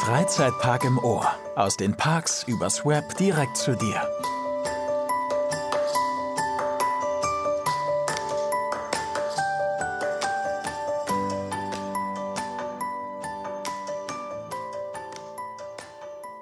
Freizeitpark 0.00 0.84
im 0.86 0.98
Ohr. 0.98 1.30
Aus 1.56 1.76
den 1.76 1.94
Parks 1.94 2.44
übers 2.48 2.86
Web 2.86 3.18
direkt 3.18 3.58
zu 3.58 3.76
dir. 3.76 4.00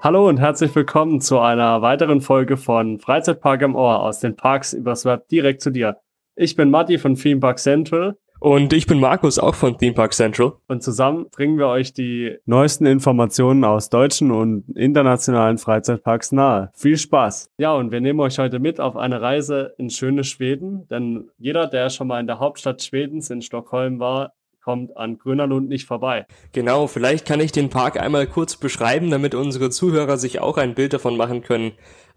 Hallo 0.02 0.28
und 0.28 0.38
herzlich 0.38 0.72
willkommen 0.76 1.20
zu 1.20 1.40
einer 1.40 1.82
weiteren 1.82 2.20
Folge 2.20 2.56
von 2.56 3.00
Freizeitpark 3.00 3.62
im 3.62 3.74
Ohr 3.74 4.00
aus 4.00 4.20
den 4.20 4.36
Parks 4.36 4.72
übers 4.72 5.04
Web 5.04 5.26
direkt 5.30 5.62
zu 5.62 5.70
dir. 5.70 5.96
Ich 6.36 6.54
bin 6.54 6.70
Matti 6.70 6.96
von 6.96 7.16
Theme 7.16 7.40
Park 7.40 7.58
Central 7.58 8.16
und 8.40 8.72
ich 8.72 8.86
bin 8.86 9.00
Markus, 9.00 9.38
auch 9.38 9.54
von 9.54 9.78
Theme 9.78 9.94
Park 9.94 10.12
Central. 10.12 10.52
Und 10.68 10.82
zusammen 10.82 11.26
bringen 11.30 11.58
wir 11.58 11.68
euch 11.68 11.92
die 11.92 12.36
neuesten 12.46 12.86
Informationen 12.86 13.64
aus 13.64 13.90
deutschen 13.90 14.30
und 14.30 14.64
internationalen 14.76 15.58
Freizeitparks 15.58 16.32
nahe. 16.32 16.70
Viel 16.74 16.96
Spaß! 16.96 17.50
Ja, 17.58 17.74
und 17.74 17.90
wir 17.90 18.00
nehmen 18.00 18.20
euch 18.20 18.38
heute 18.38 18.58
mit 18.58 18.80
auf 18.80 18.96
eine 18.96 19.20
Reise 19.20 19.74
in 19.78 19.90
schönes 19.90 20.28
Schweden, 20.28 20.86
denn 20.88 21.30
jeder, 21.38 21.66
der 21.66 21.90
schon 21.90 22.06
mal 22.06 22.20
in 22.20 22.26
der 22.26 22.38
Hauptstadt 22.38 22.82
Schwedens 22.82 23.30
in 23.30 23.42
Stockholm 23.42 23.98
war, 23.98 24.32
kommt 24.68 24.96
an 24.98 25.16
Grönerlund 25.16 25.68
nicht 25.70 25.86
vorbei. 25.86 26.26
Genau, 26.52 26.88
vielleicht 26.88 27.26
kann 27.26 27.40
ich 27.40 27.52
den 27.52 27.70
Park 27.70 27.98
einmal 27.98 28.26
kurz 28.26 28.56
beschreiben, 28.56 29.10
damit 29.10 29.34
unsere 29.34 29.70
Zuhörer 29.70 30.18
sich 30.18 30.40
auch 30.40 30.58
ein 30.58 30.74
Bild 30.74 30.92
davon 30.92 31.16
machen 31.16 31.42
können, 31.42 31.72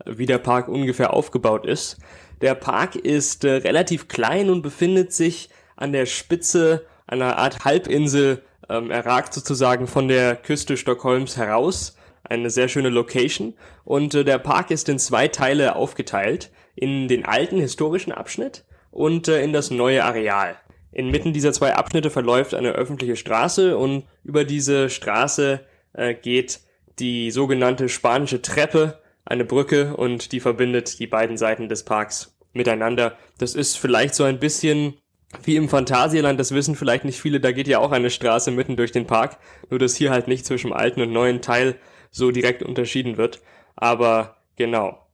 wie 0.06 0.26
der 0.26 0.38
Park 0.38 0.68
ungefähr 0.68 1.14
aufgebaut 1.14 1.66
ist. 1.66 1.98
Der 2.42 2.56
Park 2.56 2.96
ist 2.96 3.46
äh, 3.46 3.52
relativ 3.52 4.10
klein 4.10 4.50
und 4.50 4.64
befindet 4.64 5.14
sich 5.14 5.50
an 5.82 5.92
der 5.92 6.06
Spitze 6.06 6.86
einer 7.08 7.38
Art 7.38 7.66
Halbinsel, 7.66 8.44
ähm, 8.70 8.92
er 8.92 9.06
ragt 9.06 9.34
sozusagen 9.34 9.88
von 9.88 10.08
der 10.08 10.36
Küste 10.36 10.78
Stockholms 10.78 11.38
heraus. 11.38 11.98
Eine 12.24 12.50
sehr 12.50 12.70
schöne 12.70 12.90
Location. 12.90 13.54
Und 13.84 14.14
äh, 14.14 14.24
der 14.24 14.38
Park 14.38 14.72
ist 14.72 14.88
in 14.88 15.00
zwei 15.00 15.28
Teile 15.28 15.76
aufgeteilt. 15.76 16.52
In 16.76 17.08
den 17.08 17.26
alten 17.26 17.58
historischen 17.58 18.14
Abschnitt 18.14 18.64
und 18.92 19.28
äh, 19.28 19.44
in 19.44 19.52
das 19.52 19.72
neue 19.72 20.04
Areal. 20.04 20.56
Inmitten 20.94 21.34
dieser 21.34 21.54
zwei 21.54 21.76
Abschnitte 21.76 22.10
verläuft 22.10 22.54
eine 22.54 22.72
öffentliche 22.72 23.16
Straße 23.16 23.78
und 23.78 24.04
über 24.24 24.46
diese 24.46 24.90
Straße 24.90 25.62
äh, 25.94 26.14
geht 26.14 26.60
die 27.00 27.32
sogenannte 27.32 27.90
spanische 27.90 28.42
Treppe, 28.42 29.00
eine 29.26 29.46
Brücke 29.46 29.96
und 29.96 30.32
die 30.32 30.40
verbindet 30.40 31.00
die 31.00 31.08
beiden 31.08 31.38
Seiten 31.38 31.70
des 31.70 31.84
Parks 31.84 32.38
miteinander. 32.54 33.18
Das 33.38 33.56
ist 33.56 33.78
vielleicht 33.78 34.16
so 34.16 34.24
ein 34.24 34.40
bisschen 34.40 34.96
wie 35.44 35.56
im 35.56 35.70
Phantasialand, 35.70 36.40
das 36.40 36.54
wissen 36.54 36.76
vielleicht 36.76 37.06
nicht 37.06 37.20
viele, 37.20 37.40
da 37.40 37.52
geht 37.52 37.68
ja 37.68 37.80
auch 37.80 37.92
eine 37.92 38.10
Straße 38.10 38.52
mitten 38.52 38.76
durch 38.76 38.92
den 38.92 39.08
Park, 39.08 39.38
nur 39.70 39.80
dass 39.80 39.96
hier 39.96 40.12
halt 40.12 40.28
nicht 40.28 40.46
zwischen 40.46 40.74
alten 40.74 41.02
und 41.02 41.12
neuen 41.12 41.42
Teil 41.42 41.76
so 42.12 42.32
direkt 42.32 42.64
unterschieden 42.64 43.18
wird. 43.18 43.42
Aber 43.76 44.38
genau. 44.58 45.08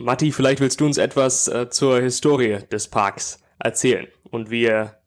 Matti, 0.00 0.32
vielleicht 0.32 0.60
willst 0.60 0.80
du 0.80 0.86
uns 0.86 0.98
etwas 0.98 1.46
äh, 1.46 1.70
zur 1.70 2.00
Historie 2.00 2.58
des 2.70 2.88
Parks 2.88 3.40
erzählen 3.58 4.08
und 4.30 4.50
wie 4.50 4.64
er 4.64 4.98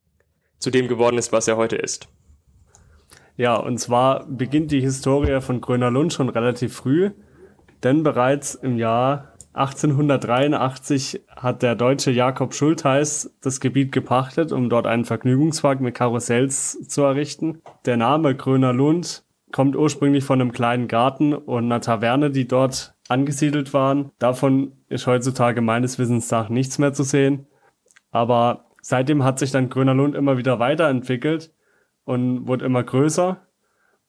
zu 0.60 0.72
dem 0.72 0.88
geworden 0.88 1.18
ist, 1.18 1.32
was 1.32 1.48
er 1.48 1.58
heute 1.58 1.76
ist. 1.76 2.08
Ja, 3.36 3.56
und 3.56 3.78
zwar 3.78 4.26
beginnt 4.26 4.72
die 4.72 4.82
Historie 4.82 5.42
von 5.42 5.62
Gröner 5.62 5.92
Lund 5.92 6.14
schon 6.14 6.30
relativ 6.30 6.74
früh, 6.74 7.12
denn 7.84 8.02
bereits 8.02 8.56
im 8.56 8.78
Jahr 8.78 9.27
1883 9.58 11.24
hat 11.36 11.64
der 11.64 11.74
deutsche 11.74 12.12
Jakob 12.12 12.54
Schultheiß 12.54 13.38
das 13.42 13.60
Gebiet 13.60 13.92
gepachtet, 13.92 14.52
um 14.52 14.70
dort 14.70 14.86
einen 14.86 15.04
Vergnügungspark 15.04 15.82
mit 15.82 15.96
Karussells 15.96 16.88
zu 16.88 17.02
errichten. 17.02 17.64
Der 17.86 17.98
Name 17.98 18.36
Gröner 18.36 18.72
Lund 18.72 19.24
kommt 19.52 19.76
ursprünglich 19.76 20.24
von 20.24 20.40
einem 20.40 20.52
kleinen 20.52 20.88
Garten 20.88 21.34
und 21.34 21.66
einer 21.66 21.82
Taverne, 21.82 22.30
die 22.30 22.48
dort 22.48 22.94
angesiedelt 23.08 23.74
waren. 23.74 24.12
Davon 24.20 24.74
ist 24.90 25.08
heutzutage 25.08 25.62
meines 25.62 25.98
Wissens 25.98 26.30
nach 26.30 26.50
nichts 26.50 26.78
mehr 26.78 26.94
zu 26.94 27.02
sehen. 27.02 27.48
Aber 28.12 28.66
seitdem 28.82 29.24
hat 29.24 29.40
sich 29.40 29.50
dann 29.50 29.70
Gröner 29.70 29.96
Lund 29.96 30.14
immer 30.14 30.38
wieder 30.38 30.60
weiterentwickelt 30.60 31.52
und 32.04 32.48
wurde 32.48 32.66
immer 32.66 32.84
größer. 32.84 33.42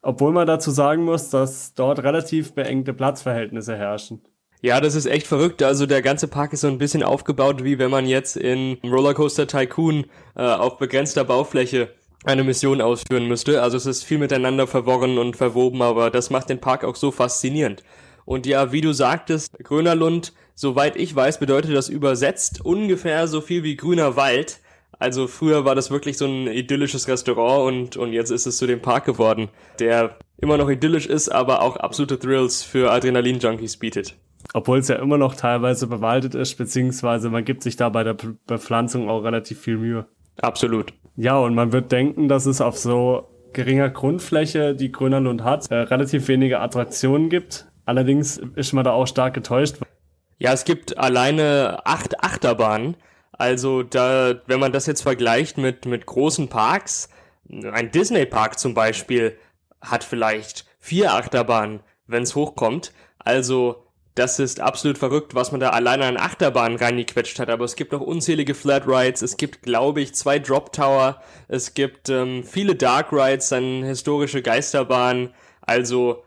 Obwohl 0.03 0.33
man 0.33 0.47
dazu 0.47 0.71
sagen 0.71 1.05
muss, 1.05 1.31
dass 1.31 1.73
dort 1.73 2.03
relativ 2.03 2.55
beengte 2.55 2.93
Platzverhältnisse 2.93 3.77
herrschen. 3.77 4.21
Ja, 4.61 4.81
das 4.81 4.97
ist 4.97 5.07
echt 5.07 5.27
verrückt. 5.27 5.63
Also 5.63 5.87
der 5.87 6.03
ganze 6.03 6.27
Park 6.27 6.53
ist 6.53 6.63
so 6.63 6.69
ein 6.69 6.79
bisschen 6.79 7.05
aufgebaut, 7.05 7.63
wie 7.63 7.79
wenn 7.79 7.91
man 7.91 8.07
jetzt 8.07 8.37
in 8.37 8.79
Rollercoaster 8.83 9.47
Tycoon 9.47 10.07
äh, 10.35 10.43
auf 10.43 10.79
begrenzter 10.79 11.25
Baufläche 11.25 11.95
eine 12.25 12.43
Mission 12.43 12.81
ausführen 12.81 13.29
müsste. 13.29 13.63
Also 13.63 13.77
es 13.77 13.87
ist 13.87 14.03
viel 14.03 14.19
miteinander 14.19 14.67
verworren 14.67 15.19
und 15.19 15.37
verwoben, 15.37 15.81
aber 15.81 16.11
das 16.11 16.31
macht 16.31 16.49
den 16.49 16.61
Park 16.61 16.83
auch 16.85 16.97
so 16.97 17.13
faszinierend. 17.13 17.85
Und 18.25 18.47
ja, 18.47 18.73
wie 18.73 18.81
du 18.81 18.93
sagtest, 18.93 19.57
Grönerlund, 19.63 20.33
soweit 20.57 20.97
ich 20.97 21.15
weiß, 21.15 21.39
bedeutet 21.39 21.75
das 21.75 21.89
übersetzt 21.89 22.61
ungefähr 22.65 23.29
so 23.29 23.41
viel 23.41 23.63
wie 23.63 23.77
grüner 23.77 24.17
Wald. 24.17 24.59
Also 24.99 25.29
früher 25.29 25.65
war 25.65 25.77
das 25.77 25.93
wirklich 25.93 26.19
so 26.19 26.27
ein 26.27 26.49
idyllisches 26.49 27.07
Restaurant 27.07 27.69
und, 27.69 27.97
und 27.97 28.13
jetzt 28.13 28.31
ist 28.31 28.47
es 28.47 28.59
zu 28.59 28.67
dem 28.67 28.83
Park 28.83 29.05
geworden, 29.05 29.49
der 29.79 30.19
immer 30.37 30.57
noch 30.57 30.69
idyllisch 30.69 31.07
ist, 31.07 31.29
aber 31.29 31.63
auch 31.63 31.77
absolute 31.77 32.19
Thrills 32.19 32.65
für 32.65 32.91
Adrenalin-Junkies 32.91 33.77
bietet. 33.77 34.17
Obwohl 34.55 34.79
es 34.79 34.89
ja 34.89 34.97
immer 34.97 35.19
noch 35.19 35.35
teilweise 35.35 35.87
bewaldet 35.87 36.35
ist, 36.35 36.57
beziehungsweise 36.57 37.29
man 37.29 37.45
gibt 37.45 37.63
sich 37.63 37.77
da 37.77 37.89
bei 37.91 38.03
der 38.03 38.17
Bepflanzung 38.47 39.09
auch 39.11 39.21
relativ 39.21 39.61
viel 39.61 39.77
Mühe. 39.77 40.07
Absolut. 40.41 40.93
Ja, 41.17 41.37
und 41.39 41.55
man 41.55 41.73
wird 41.73 41.93
denken, 41.93 42.29
dass 42.29 42.47
es 42.47 42.61
auf 42.61 42.79
so 42.79 43.29
geringer 43.53 43.91
Grundfläche, 43.91 44.75
die 44.75 44.93
Grönerlund 44.93 45.43
hat, 45.43 45.71
äh, 45.71 45.75
relativ 45.75 46.29
wenige 46.29 46.61
Attraktionen 46.61 47.29
gibt. 47.29 47.67
Allerdings 47.85 48.39
ist 48.55 48.73
man 48.73 48.85
da 48.85 48.93
auch 48.93 49.07
stark 49.07 49.35
getäuscht. 49.35 49.77
Ja, 50.39 50.53
es 50.53 50.65
gibt 50.65 50.99
alleine 50.99 51.81
acht 51.85 52.23
Achterbahnen. 52.23 52.97
Also 53.33 53.83
da, 53.83 54.35
wenn 54.47 54.61
man 54.61 54.73
das 54.73 54.87
jetzt 54.87 55.03
vergleicht 55.03 55.59
mit, 55.59 55.87
mit 55.87 56.07
großen 56.07 56.49
Parks, 56.49 57.09
ein 57.51 57.91
Disney-Park 57.91 58.59
zum 58.59 58.75
Beispiel 58.75 59.37
hat 59.81 60.05
vielleicht 60.05 60.67
vier 60.79 61.15
Achterbahnen, 61.15 61.81
wenn 62.07 62.23
es 62.23 62.35
hochkommt. 62.35 62.93
Also 63.19 63.85
das 64.19 64.39
ist 64.39 64.61
absolut 64.61 64.99
verrückt, 64.99 65.35
was 65.35 65.53
man 65.53 65.61
da 65.61 65.71
alleine 65.71 66.05
an 66.05 66.17
Achterbahnen 66.17 66.79
reingequetscht 66.79 67.39
hat. 67.39 67.51
Aber 67.51 67.65
es 67.65 67.77
gibt 67.77 67.93
noch 67.93 68.01
unzählige 68.01 68.55
Flat 68.55 68.87
Rides. 68.87 69.23
Es 69.23 69.37
gibt, 69.37 69.63
glaube 69.63 70.01
ich, 70.01 70.15
zwei 70.15 70.39
Drop 70.39 70.73
Tower. 70.73 71.23
Es 71.47 71.75
gibt 71.75 72.09
ähm, 72.09 72.43
viele 72.43 72.75
Dark 72.75 73.13
Rides, 73.13 73.51
dann 73.51 73.85
historische 73.85 74.43
Geisterbahnen. 74.43 75.31
Also 75.61 76.25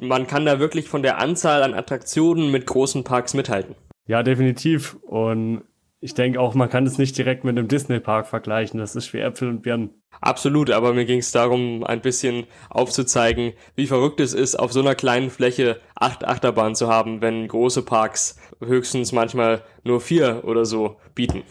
man 0.00 0.26
kann 0.26 0.44
da 0.46 0.58
wirklich 0.58 0.88
von 0.88 1.02
der 1.02 1.18
Anzahl 1.18 1.62
an 1.62 1.74
Attraktionen 1.74 2.50
mit 2.50 2.66
großen 2.66 3.04
Parks 3.04 3.34
mithalten. 3.34 3.76
Ja, 4.06 4.22
definitiv. 4.22 4.96
Und 5.02 5.62
ich 6.02 6.14
denke 6.14 6.40
auch, 6.40 6.54
man 6.54 6.68
kann 6.68 6.84
es 6.84 6.98
nicht 6.98 7.16
direkt 7.16 7.44
mit 7.44 7.56
einem 7.56 7.68
Disney-Park 7.68 8.26
vergleichen. 8.26 8.80
Das 8.80 8.96
ist 8.96 9.12
wie 9.14 9.20
Äpfel 9.20 9.48
und 9.48 9.62
Birnen. 9.62 10.02
Absolut, 10.20 10.70
aber 10.72 10.92
mir 10.94 11.04
ging 11.04 11.20
es 11.20 11.30
darum, 11.30 11.84
ein 11.84 12.00
bisschen 12.00 12.46
aufzuzeigen, 12.70 13.52
wie 13.76 13.86
verrückt 13.86 14.18
es 14.18 14.34
ist, 14.34 14.56
auf 14.56 14.72
so 14.72 14.80
einer 14.80 14.96
kleinen 14.96 15.30
Fläche 15.30 15.80
acht 15.94 16.26
Achterbahnen 16.26 16.74
zu 16.74 16.88
haben, 16.88 17.20
wenn 17.20 17.46
große 17.46 17.82
Parks 17.82 18.36
höchstens 18.60 19.12
manchmal 19.12 19.62
nur 19.84 20.00
vier 20.00 20.42
oder 20.44 20.64
so 20.64 20.96
bieten. 21.14 21.44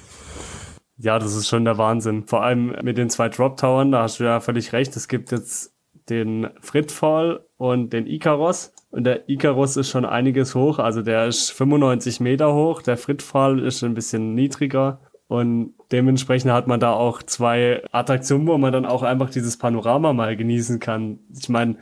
Ja, 0.98 1.18
das 1.18 1.34
ist 1.34 1.48
schon 1.48 1.64
der 1.64 1.78
Wahnsinn. 1.78 2.28
Vor 2.28 2.44
allem 2.44 2.76
mit 2.84 2.98
den 2.98 3.10
zwei 3.10 3.30
Drop 3.30 3.56
Towern, 3.56 3.94
da 3.94 4.04
hast 4.04 4.20
du 4.20 4.26
ja 4.26 4.42
völlig 4.42 4.74
recht. 4.74 4.94
Es 4.98 5.08
gibt 5.08 5.32
jetzt 5.32 5.74
den 6.10 6.50
Fritfall 6.60 7.46
und 7.56 7.94
den 7.94 8.06
Icaros. 8.06 8.74
Und 8.92 9.06
der 9.06 9.30
Icarus 9.30 9.78
ist 9.78 9.90
schon 9.90 10.06
einiges 10.06 10.54
hoch, 10.54 10.78
also 10.78 11.02
der 11.02 11.28
ist 11.28 11.52
95 11.52 12.20
Meter 12.20 12.54
hoch, 12.54 12.82
der 12.82 12.98
Fritfall 12.98 13.60
ist 13.60 13.84
ein 13.84 13.94
bisschen 13.94 14.36
niedriger 14.36 15.00
und 15.28 15.76
dementsprechend 15.94 16.52
hat 16.52 16.68
man 16.68 16.82
da 16.82 16.92
auch 16.92 17.24
zwei 17.24 17.82
Attraktionen, 17.94 18.48
wo 18.48 18.58
man 18.58 18.74
dann 18.74 18.86
auch 18.86 19.02
einfach 19.02 19.30
dieses 19.30 19.58
Panorama 19.58 20.12
mal 20.12 20.36
genießen 20.36 20.82
kann. 20.82 21.20
Ich 21.40 21.48
meine, 21.48 21.78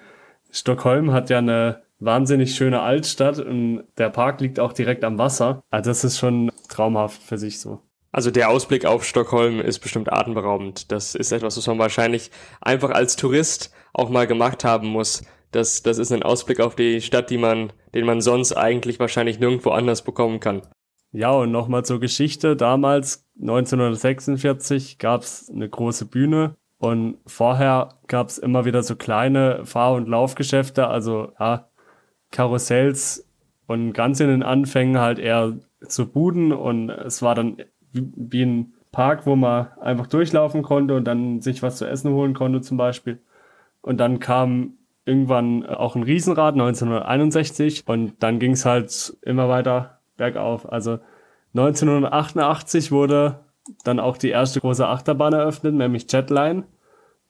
Stockholm 0.51 1.11
hat 1.11 1.31
ja 1.31 1.39
eine 1.39 1.81
wahnsinnig 1.99 2.53
schöne 2.55 2.81
Altstadt 2.81 3.39
und 3.39 3.85
der 3.97 4.09
Park 4.09 4.39
liegt 4.39 4.59
auch 4.59 4.71
direkt 4.71 5.03
am 5.03 5.17
Wasser. 5.17 5.63
Also 5.71 5.89
das 5.89 6.03
ist 6.03 6.19
schon 6.19 6.51
traumhaft 6.69 7.23
für 7.23 7.39
sich 7.39 7.59
so. 7.59 7.81
Also 8.11 8.31
der 8.31 8.49
Ausblick 8.49 8.85
auf 8.85 9.03
Stockholm 9.03 9.59
ist 9.59 9.79
bestimmt 9.79 10.11
atemberaubend. 10.11 10.91
Das 10.91 11.13
ist 11.15 11.31
etwas, 11.31 11.57
was 11.57 11.67
man 11.67 11.79
wahrscheinlich 11.79 12.31
einfach 12.61 12.89
als 12.89 13.15
Tourist 13.15 13.71
auch 13.93 14.09
mal 14.09 14.27
gemacht 14.27 14.63
haben 14.63 14.87
muss. 14.87 15.23
Das, 15.51 15.81
das 15.81 15.97
ist 15.97 16.11
ein 16.11 16.23
Ausblick 16.23 16.59
auf 16.59 16.75
die 16.75 17.01
Stadt, 17.01 17.29
die 17.29 17.37
man, 17.37 17.73
den 17.93 18.05
man 18.05 18.21
sonst 18.21 18.53
eigentlich 18.53 18.99
wahrscheinlich 18.99 19.39
nirgendwo 19.39 19.71
anders 19.71 20.03
bekommen 20.03 20.39
kann. 20.39 20.61
Ja, 21.11 21.31
und 21.31 21.51
nochmal 21.51 21.83
zur 21.85 21.99
Geschichte. 21.99 22.55
Damals, 22.55 23.27
1946, 23.41 24.99
gab 24.99 25.21
es 25.21 25.49
eine 25.49 25.67
große 25.67 26.05
Bühne 26.05 26.55
und 26.77 27.17
vorher 27.25 27.89
gab 28.07 28.27
es 28.27 28.37
immer 28.37 28.65
wieder 28.65 28.83
so 28.83 28.95
kleine 28.95 29.65
Fahr- 29.65 29.93
und 29.93 30.07
Laufgeschäfte, 30.07 30.87
also 30.87 31.31
ja, 31.39 31.67
Karussells 32.31 33.27
und 33.65 33.93
ganz 33.93 34.19
in 34.19 34.27
den 34.27 34.43
Anfängen 34.43 34.99
halt 34.99 35.19
eher 35.19 35.57
zu 35.87 36.07
Buden 36.07 36.51
und 36.51 36.89
es 36.89 37.21
war 37.21 37.35
dann 37.35 37.57
wie 37.91 38.43
ein 38.43 38.73
Park, 38.91 39.25
wo 39.25 39.35
man 39.35 39.67
einfach 39.79 40.07
durchlaufen 40.07 40.61
konnte 40.61 40.95
und 40.95 41.05
dann 41.05 41.41
sich 41.41 41.63
was 41.63 41.77
zu 41.77 41.85
essen 41.85 42.11
holen 42.11 42.33
konnte 42.33 42.61
zum 42.61 42.77
Beispiel. 42.77 43.19
Und 43.81 43.97
dann 43.97 44.19
kam 44.19 44.78
irgendwann 45.09 45.65
auch 45.65 45.95
ein 45.95 46.03
Riesenrad 46.03 46.53
1961 46.53 47.83
und 47.87 48.13
dann 48.23 48.39
ging 48.39 48.51
es 48.51 48.65
halt 48.65 49.17
immer 49.23 49.49
weiter 49.49 49.99
bergauf. 50.17 50.71
Also 50.71 50.99
1988 51.55 52.91
wurde 52.91 53.39
dann 53.83 53.99
auch 53.99 54.17
die 54.17 54.29
erste 54.29 54.61
große 54.61 54.87
Achterbahn 54.87 55.33
eröffnet, 55.33 55.73
nämlich 55.73 56.11
Jetline. 56.11 56.63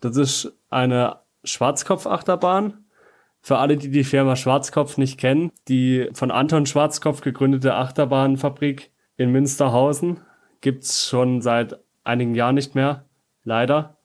Das 0.01 0.17
ist 0.17 0.53
eine 0.69 1.17
Schwarzkopf-Achterbahn. 1.43 2.85
Für 3.41 3.57
alle, 3.57 3.77
die 3.77 3.89
die 3.89 4.03
Firma 4.03 4.35
Schwarzkopf 4.35 4.97
nicht 4.97 5.17
kennen, 5.17 5.51
die 5.69 6.09
von 6.13 6.31
Anton 6.31 6.65
Schwarzkopf 6.65 7.21
gegründete 7.21 7.73
Achterbahnfabrik 7.75 8.91
in 9.15 9.31
Münsterhausen 9.31 10.19
gibt's 10.61 11.07
schon 11.07 11.41
seit 11.41 11.79
einigen 12.03 12.35
Jahren 12.35 12.55
nicht 12.55 12.75
mehr, 12.75 13.05
leider. 13.43 13.97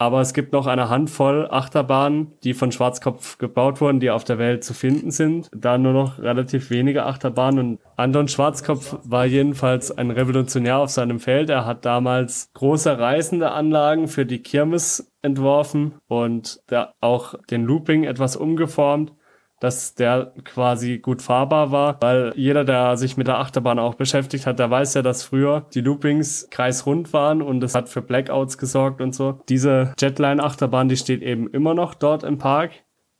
Aber 0.00 0.22
es 0.22 0.32
gibt 0.32 0.54
noch 0.54 0.66
eine 0.66 0.88
Handvoll 0.88 1.46
Achterbahnen, 1.50 2.32
die 2.42 2.54
von 2.54 2.72
Schwarzkopf 2.72 3.36
gebaut 3.36 3.82
wurden, 3.82 4.00
die 4.00 4.10
auf 4.10 4.24
der 4.24 4.38
Welt 4.38 4.64
zu 4.64 4.72
finden 4.72 5.10
sind. 5.10 5.50
Da 5.54 5.76
nur 5.76 5.92
noch 5.92 6.18
relativ 6.18 6.70
wenige 6.70 7.04
Achterbahnen. 7.04 7.58
Und 7.58 7.80
Anton 7.96 8.26
Schwarzkopf 8.26 8.96
war 9.04 9.26
jedenfalls 9.26 9.90
ein 9.92 10.10
Revolutionär 10.10 10.78
auf 10.78 10.88
seinem 10.88 11.20
Feld. 11.20 11.50
Er 11.50 11.66
hat 11.66 11.84
damals 11.84 12.48
große 12.54 12.98
reisende 12.98 13.50
Anlagen 13.50 14.08
für 14.08 14.24
die 14.24 14.42
Kirmes 14.42 15.12
entworfen 15.20 15.92
und 16.08 16.62
auch 17.02 17.34
den 17.50 17.66
Looping 17.66 18.04
etwas 18.04 18.36
umgeformt 18.36 19.12
dass 19.60 19.94
der 19.94 20.32
quasi 20.44 20.98
gut 20.98 21.20
fahrbar 21.20 21.70
war, 21.70 21.98
weil 22.00 22.32
jeder, 22.34 22.64
der 22.64 22.96
sich 22.96 23.18
mit 23.18 23.28
der 23.28 23.38
Achterbahn 23.38 23.78
auch 23.78 23.94
beschäftigt 23.94 24.46
hat, 24.46 24.58
der 24.58 24.70
weiß 24.70 24.94
ja, 24.94 25.02
dass 25.02 25.22
früher 25.22 25.66
die 25.74 25.82
Loopings 25.82 26.48
kreisrund 26.50 27.12
waren 27.12 27.42
und 27.42 27.62
es 27.62 27.74
hat 27.74 27.90
für 27.90 28.00
Blackouts 28.00 28.56
gesorgt 28.56 29.02
und 29.02 29.14
so. 29.14 29.40
Diese 29.50 29.92
Jetline-Achterbahn, 29.98 30.88
die 30.88 30.96
steht 30.96 31.22
eben 31.22 31.48
immer 31.48 31.74
noch 31.74 31.94
dort 31.94 32.24
im 32.24 32.38
Park 32.38 32.72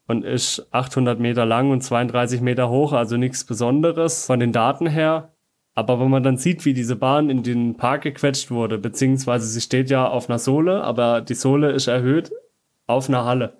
und 0.08 0.24
ist 0.24 0.66
800 0.72 1.20
Meter 1.20 1.44
lang 1.44 1.70
und 1.70 1.82
32 1.82 2.40
Meter 2.40 2.70
hoch, 2.70 2.94
also 2.94 3.18
nichts 3.18 3.44
Besonderes 3.44 4.24
von 4.24 4.40
den 4.40 4.52
Daten 4.52 4.86
her. 4.86 5.34
Aber 5.74 6.00
wenn 6.00 6.10
man 6.10 6.22
dann 6.22 6.38
sieht, 6.38 6.64
wie 6.64 6.74
diese 6.74 6.96
Bahn 6.96 7.30
in 7.30 7.42
den 7.42 7.76
Park 7.76 8.02
gequetscht 8.02 8.50
wurde, 8.50 8.78
beziehungsweise 8.78 9.46
sie 9.46 9.60
steht 9.60 9.90
ja 9.90 10.08
auf 10.08 10.28
einer 10.28 10.38
Sohle, 10.38 10.82
aber 10.82 11.20
die 11.20 11.34
Sohle 11.34 11.70
ist 11.70 11.86
erhöht 11.86 12.32
auf 12.86 13.08
einer 13.08 13.24
Halle. 13.24 13.59